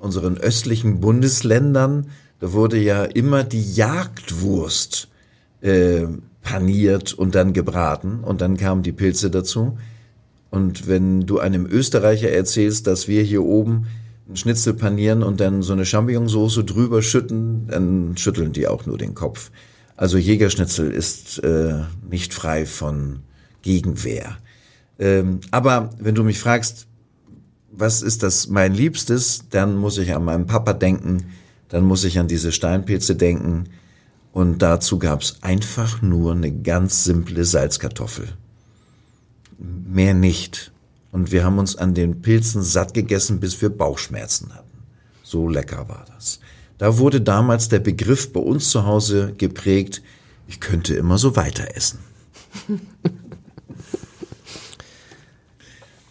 unseren 0.00 0.38
östlichen 0.38 1.00
Bundesländern, 1.00 2.10
da 2.40 2.52
wurde 2.52 2.78
ja 2.78 3.04
immer 3.04 3.44
die 3.44 3.74
Jagdwurst 3.74 5.08
äh, 5.60 6.06
paniert 6.42 7.12
und 7.12 7.34
dann 7.34 7.52
gebraten 7.52 8.20
und 8.24 8.40
dann 8.40 8.56
kamen 8.56 8.82
die 8.82 8.92
Pilze 8.92 9.30
dazu. 9.30 9.78
Und 10.50 10.86
wenn 10.88 11.26
du 11.26 11.38
einem 11.38 11.66
Österreicher 11.66 12.30
erzählst, 12.30 12.86
dass 12.86 13.06
wir 13.06 13.22
hier 13.22 13.42
oben 13.42 13.86
einen 14.32 14.38
Schnitzel 14.38 14.72
panieren 14.72 15.22
und 15.22 15.40
dann 15.40 15.62
so 15.62 15.74
eine 15.74 15.84
Champignonsauce 15.84 16.64
drüber 16.64 17.02
schütten, 17.02 17.66
dann 17.68 18.16
schütteln 18.16 18.52
die 18.52 18.66
auch 18.66 18.86
nur 18.86 18.96
den 18.96 19.14
Kopf. 19.14 19.50
Also 19.94 20.16
Jägerschnitzel 20.16 20.90
ist 20.90 21.38
äh, 21.40 21.82
nicht 22.10 22.32
frei 22.32 22.64
von 22.64 23.20
Gegenwehr. 23.60 24.38
Ähm, 24.98 25.40
aber 25.50 25.90
wenn 25.98 26.14
du 26.14 26.24
mich 26.24 26.38
fragst, 26.38 26.86
was 27.70 28.00
ist 28.00 28.22
das 28.22 28.48
mein 28.48 28.72
Liebstes, 28.72 29.44
dann 29.50 29.76
muss 29.76 29.98
ich 29.98 30.14
an 30.14 30.24
meinen 30.24 30.46
Papa 30.46 30.72
denken. 30.72 31.24
dann 31.68 31.84
muss 31.84 32.04
ich 32.04 32.18
an 32.18 32.28
diese 32.28 32.52
Steinpilze 32.52 33.16
denken. 33.16 33.64
Und 34.32 34.60
dazu 34.60 34.98
gab's 34.98 35.36
einfach 35.42 36.00
nur 36.02 36.32
eine 36.32 36.52
ganz 36.52 37.04
simple 37.04 37.44
Salzkartoffel. 37.44 38.28
Mehr 39.58 40.14
nicht. 40.14 40.71
Und 41.12 41.30
wir 41.30 41.44
haben 41.44 41.58
uns 41.58 41.76
an 41.76 41.94
den 41.94 42.22
Pilzen 42.22 42.62
satt 42.62 42.94
gegessen, 42.94 43.38
bis 43.38 43.60
wir 43.62 43.68
Bauchschmerzen 43.68 44.52
hatten. 44.54 44.82
So 45.22 45.48
lecker 45.48 45.88
war 45.88 46.04
das. 46.12 46.40
Da 46.78 46.98
wurde 46.98 47.20
damals 47.20 47.68
der 47.68 47.78
Begriff 47.78 48.32
bei 48.32 48.40
uns 48.40 48.70
zu 48.70 48.84
Hause 48.84 49.34
geprägt, 49.38 50.02
ich 50.48 50.58
könnte 50.58 50.94
immer 50.94 51.18
so 51.18 51.36
weiter 51.36 51.76
essen. 51.76 52.00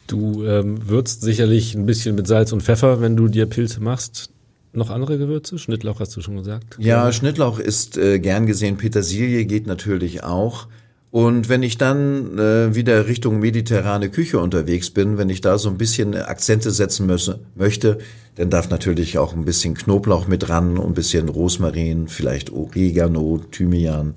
Du 0.08 0.44
ähm, 0.44 0.90
würzt 0.90 1.22
sicherlich 1.22 1.74
ein 1.74 1.86
bisschen 1.86 2.16
mit 2.16 2.28
Salz 2.28 2.52
und 2.52 2.62
Pfeffer, 2.62 3.00
wenn 3.00 3.16
du 3.16 3.30
dir 3.30 3.46
Pilze 3.46 3.80
machst. 3.80 4.30
Noch 4.74 4.90
andere 4.90 5.18
Gewürze? 5.18 5.58
Schnittlauch 5.58 6.02
hast 6.02 6.14
du 6.18 6.22
schon 6.22 6.36
gesagt. 6.36 6.76
Ja, 6.80 7.14
Schnittlauch 7.14 7.60
ist 7.60 7.98
äh, 7.98 8.20
gern 8.20 8.46
gesehen. 8.46 8.76
Petersilie 8.76 9.46
geht 9.46 9.68
natürlich 9.68 10.22
auch. 10.22 10.68
Und 11.12 11.50
wenn 11.50 11.62
ich 11.62 11.78
dann 11.78 12.40
äh, 12.40 12.74
wieder 12.74 13.08
Richtung 13.08 13.40
mediterrane 13.40 14.10
Küche 14.10 14.40
unterwegs 14.40 14.90
bin, 14.90 15.18
wenn 15.18 15.30
ich 15.30 15.42
da 15.42 15.58
so 15.58 15.70
ein 15.70 15.78
bisschen 15.78 16.16
Akzente 16.16 16.72
setzen 16.72 17.06
müsse, 17.06 17.42
möchte, 17.54 18.00
dann 18.36 18.50
darf 18.50 18.70
natürlich 18.70 19.18
auch 19.18 19.34
ein 19.34 19.44
bisschen 19.44 19.74
Knoblauch 19.74 20.28
mit 20.28 20.48
ran, 20.48 20.80
ein 20.80 20.94
bisschen 20.94 21.28
Rosmarin, 21.28 22.08
vielleicht 22.08 22.50
Oregano, 22.52 23.42
Thymian, 23.52 24.16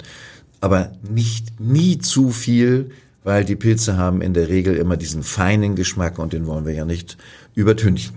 aber 0.61 0.93
nicht 1.03 1.61
nie 1.61 1.99
zu 1.99 2.31
viel, 2.31 2.91
weil 3.25 3.45
die 3.45 3.57
Pilze 3.57 3.97
haben 3.97 4.23
in 4.23 4.33
der 4.33 4.49
Regel 4.49 4.77
immer 4.77 4.97
diesen 4.97 5.25
feinen 5.25 5.75
Geschmack 5.75 6.21
und 6.21 6.33
den 6.33 6.47
wollen 6.47 6.65
wir 6.65 6.75
ja 6.75 6.85
nicht 6.85 7.17
übertünchen. 7.57 8.15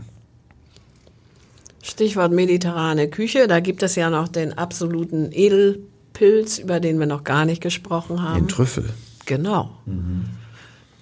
Stichwort 1.82 2.32
mediterrane 2.32 3.10
Küche, 3.10 3.48
da 3.48 3.60
gibt 3.60 3.82
es 3.82 3.96
ja 3.96 4.12
noch 4.12 4.28
den 4.28 4.54
absoluten 4.54 5.32
Edelpilz, 6.18 6.60
über 6.60 6.80
den 6.80 7.00
wir 7.00 7.06
noch 7.06 7.24
gar 7.24 7.46
nicht 7.46 7.62
gesprochen 7.62 8.22
haben. 8.22 8.42
Den 8.42 8.48
Trüffel. 8.48 8.86
Genau. 9.26 9.72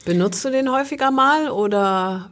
Benutzt 0.06 0.43
du 0.45 0.51
den 0.51 0.71
häufiger 0.71 1.12
mal 1.12 1.49
oder 1.49 2.30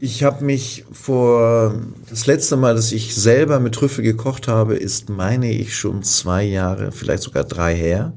Ich 0.00 0.24
habe 0.24 0.44
mich 0.44 0.84
vor 0.92 1.74
das 2.08 2.26
letzte 2.26 2.56
Mal, 2.56 2.74
dass 2.74 2.92
ich 2.92 3.14
selber 3.14 3.60
mit 3.60 3.74
Trüffel 3.74 4.04
gekocht 4.04 4.48
habe, 4.48 4.74
ist 4.74 5.08
meine 5.08 5.52
ich 5.52 5.76
schon 5.76 6.02
zwei 6.02 6.44
Jahre, 6.44 6.92
vielleicht 6.92 7.22
sogar 7.22 7.44
drei 7.44 7.74
her. 7.74 8.12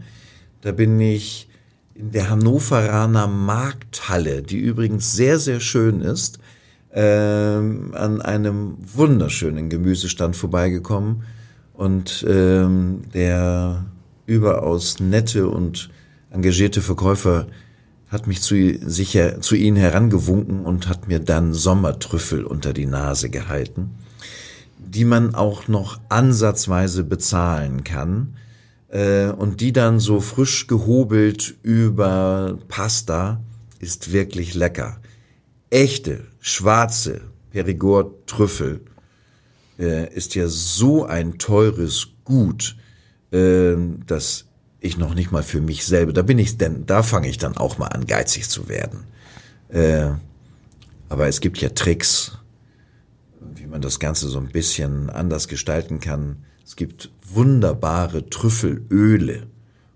Da 0.62 0.72
bin 0.72 1.00
ich 1.00 1.50
in 1.94 2.12
der 2.12 2.30
Hannoveraner 2.30 3.28
Markthalle, 3.28 4.44
die 4.44 4.58
übrigens 4.58 5.14
sehr 5.14 5.40
sehr 5.40 5.60
schön 5.60 6.02
ist, 6.02 6.40
ähm, 6.94 7.94
an 7.94 8.22
einem 8.22 8.78
wunderschönen 8.80 9.70
Gemüsestand 9.70 10.36
vorbeigekommen 10.36 11.24
und 11.78 12.26
ähm, 12.28 13.04
der 13.14 13.86
überaus 14.26 15.00
nette 15.00 15.48
und 15.48 15.90
engagierte 16.32 16.82
Verkäufer 16.82 17.48
hat 18.10 18.26
mich 18.26 18.42
zu, 18.42 18.56
sicher, 18.82 19.42
zu 19.42 19.56
ihnen 19.56 19.78
herangewunken 19.78 20.66
und 20.66 20.90
hat 20.90 21.08
mir 21.08 21.20
dann 21.20 21.54
Sommertrüffel 21.54 22.44
unter 22.46 22.74
die 22.74 22.88
Nase 22.88 23.30
gehalten, 23.30 23.92
die 24.80 25.06
man 25.06 25.36
auch 25.36 25.68
noch 25.68 26.00
ansatzweise 26.10 27.04
bezahlen 27.04 27.84
kann 27.84 28.36
äh, 28.88 29.28
und 29.28 29.62
die 29.62 29.72
dann 29.72 30.00
so 30.00 30.20
frisch 30.20 30.68
gehobelt 30.68 31.56
über 31.62 32.58
Pasta 32.70 33.40
ist 33.80 34.12
wirklich 34.12 34.56
lecker. 34.56 34.98
Echte, 35.70 36.26
schwarze 36.40 37.22
Perigord-Trüffel 37.52 38.82
äh, 39.80 40.14
ist 40.14 40.36
ja 40.36 40.48
so 40.48 41.06
ein 41.06 41.38
teures 41.38 42.10
Gut, 42.24 42.76
äh, 43.32 43.76
dass 44.06 44.46
ich 44.80 44.98
noch 44.98 45.14
nicht 45.14 45.32
mal 45.32 45.44
für 45.44 45.62
mich 45.62 45.86
selber, 45.86 46.14
da 46.14 46.22
bin 46.22 46.40
ich 46.40 46.58
denn, 46.58 46.86
da 46.86 47.04
fange 47.04 47.30
ich 47.30 47.38
dann 47.38 47.58
auch 47.58 47.78
mal 47.78 47.88
an, 47.88 48.06
geizig 48.06 48.50
zu 48.50 48.70
werden. 48.70 49.06
Äh, 49.70 50.12
aber 51.10 51.28
es 51.28 51.40
gibt 51.40 51.60
ja 51.60 51.70
Tricks, 51.70 52.38
wie 53.56 53.66
man 53.66 53.82
das 53.82 54.00
Ganze 54.00 54.28
so 54.28 54.40
ein 54.40 54.50
bisschen 54.50 55.10
anders 55.10 55.48
gestalten 55.48 56.00
kann. 56.00 56.38
Es 56.66 56.76
gibt 56.76 57.12
wunderbare 57.26 58.30
Trüffelöle, 58.30 59.48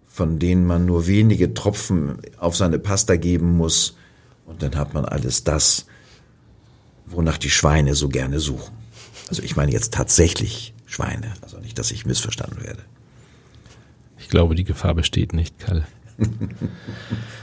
von 0.08 0.40
denen 0.40 0.66
man 0.66 0.86
nur 0.86 1.08
wenige 1.08 1.54
Tropfen 1.54 2.18
auf 2.38 2.56
seine 2.56 2.80
Pasta 2.80 3.16
geben 3.16 3.58
muss. 3.58 3.96
Und 4.46 4.64
dann 4.64 4.76
hat 4.76 4.94
man 4.94 5.06
alles 5.06 5.44
das, 5.44 5.86
wonach 7.06 7.38
die 7.38 7.50
Schweine 7.50 7.96
so 7.96 8.10
gerne 8.10 8.40
suchen. 8.40 8.81
Also 9.32 9.44
ich 9.44 9.56
meine 9.56 9.72
jetzt 9.72 9.94
tatsächlich 9.94 10.74
Schweine, 10.86 11.32
also 11.42 11.58
nicht, 11.60 11.80
dass 11.80 11.90
ich 11.92 12.06
missverstanden 12.06 12.62
werde. 12.66 12.82
Ich 14.20 14.28
glaube, 14.28 14.56
die 14.56 14.66
Gefahr 14.66 14.94
besteht 14.94 15.32
nicht, 15.32 15.58
Kalle. 15.58 15.88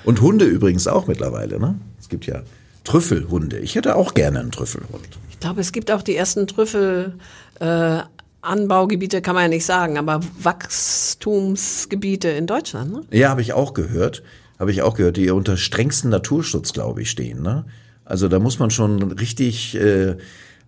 Und 0.04 0.20
Hunde 0.20 0.44
übrigens 0.44 0.86
auch 0.86 1.06
mittlerweile, 1.06 1.58
ne? 1.58 1.80
Es 1.98 2.10
gibt 2.10 2.26
ja 2.26 2.42
Trüffelhunde. 2.84 3.58
Ich 3.60 3.74
hätte 3.74 3.96
auch 3.96 4.12
gerne 4.12 4.40
einen 4.40 4.50
Trüffelhund. 4.50 5.08
ich 5.30 5.40
glaube, 5.40 5.62
es 5.62 5.72
gibt 5.72 5.90
auch 5.90 6.02
die 6.02 6.14
ersten 6.14 6.46
Trüffel 6.46 7.14
äh, 7.58 8.00
Anbaugebiete 8.42 9.22
kann 9.22 9.34
man 9.34 9.44
ja 9.44 9.48
nicht 9.48 9.64
sagen, 9.64 9.96
aber 9.96 10.20
Wachstumsgebiete 10.42 12.28
in 12.28 12.46
Deutschland, 12.46 12.92
ne? 12.92 13.00
Ja, 13.12 13.30
habe 13.30 13.40
ich 13.40 13.54
auch 13.54 13.72
gehört. 13.72 14.22
Habe 14.58 14.72
ich 14.72 14.82
auch 14.82 14.92
gehört, 14.94 15.16
die 15.16 15.30
unter 15.30 15.56
strengsten 15.56 16.10
Naturschutz, 16.10 16.74
glaube 16.74 17.00
ich, 17.00 17.08
stehen. 17.10 17.40
Ne? 17.40 17.64
Also 18.04 18.28
da 18.28 18.40
muss 18.40 18.58
man 18.58 18.70
schon 18.70 19.12
richtig 19.12 19.74
äh, 19.74 20.18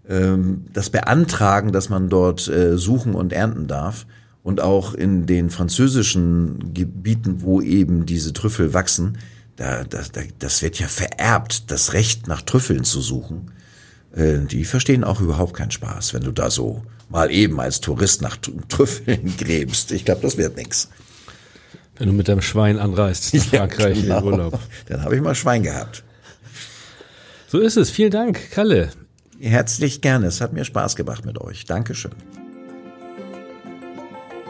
das 0.04 0.90
beantragen, 0.90 1.72
dass 1.72 1.88
man 1.88 2.08
dort 2.08 2.48
äh, 2.48 2.76
suchen 2.76 3.14
und 3.14 3.32
ernten 3.32 3.66
darf. 3.66 4.06
Und 4.42 4.60
auch 4.62 4.94
in 4.94 5.26
den 5.26 5.50
französischen 5.50 6.72
Gebieten, 6.72 7.42
wo 7.42 7.60
eben 7.60 8.06
diese 8.06 8.32
Trüffel 8.32 8.72
wachsen, 8.72 9.18
da, 9.56 9.84
da, 9.84 10.00
da, 10.10 10.22
das 10.38 10.62
wird 10.62 10.78
ja 10.78 10.88
vererbt, 10.88 11.70
das 11.70 11.92
Recht 11.92 12.26
nach 12.26 12.40
Trüffeln 12.40 12.84
zu 12.84 13.02
suchen. 13.02 13.50
Äh, 14.14 14.38
die 14.38 14.64
verstehen 14.64 15.04
auch 15.04 15.20
überhaupt 15.20 15.54
keinen 15.54 15.70
Spaß, 15.70 16.14
wenn 16.14 16.22
du 16.22 16.32
da 16.32 16.50
so 16.50 16.82
mal 17.10 17.30
eben 17.30 17.60
als 17.60 17.80
Tourist 17.82 18.22
nach 18.22 18.38
Tr- 18.38 18.66
Trüffeln 18.68 19.36
gräbst. 19.38 19.92
Ich 19.92 20.06
glaube, 20.06 20.22
das 20.22 20.38
wird 20.38 20.56
nix. 20.56 20.88
Wenn 21.98 22.08
du 22.08 22.14
mit 22.14 22.28
deinem 22.28 22.40
Schwein 22.40 22.78
anreist 22.78 23.34
nach 23.34 23.44
Frankreich 23.50 23.98
in 23.98 24.02
genau. 24.04 24.20
den 24.20 24.30
Urlaub. 24.30 24.58
Dann 24.86 25.04
habe 25.04 25.14
ich 25.16 25.20
mal 25.20 25.34
Schwein 25.34 25.62
gehabt. 25.62 26.02
So 27.48 27.58
ist 27.58 27.76
es. 27.76 27.90
Vielen 27.90 28.10
Dank, 28.10 28.50
Kalle. 28.52 28.90
Herzlich 29.40 30.00
gerne. 30.00 30.26
Es 30.26 30.40
hat 30.40 30.52
mir 30.52 30.64
Spaß 30.64 30.96
gemacht 30.96 31.24
mit 31.24 31.40
euch. 31.40 31.64
Dankeschön. 31.64 32.12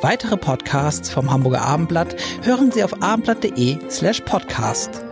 Weitere 0.02 0.36
Podcasts 0.36 1.10
vom 1.10 1.30
Hamburger 1.30 1.62
Abendblatt 1.62 2.16
hören 2.42 2.72
Sie 2.72 2.82
auf 2.82 3.02
abendblatt.de 3.02 3.78
slash 3.90 4.20
podcast. 4.22 5.04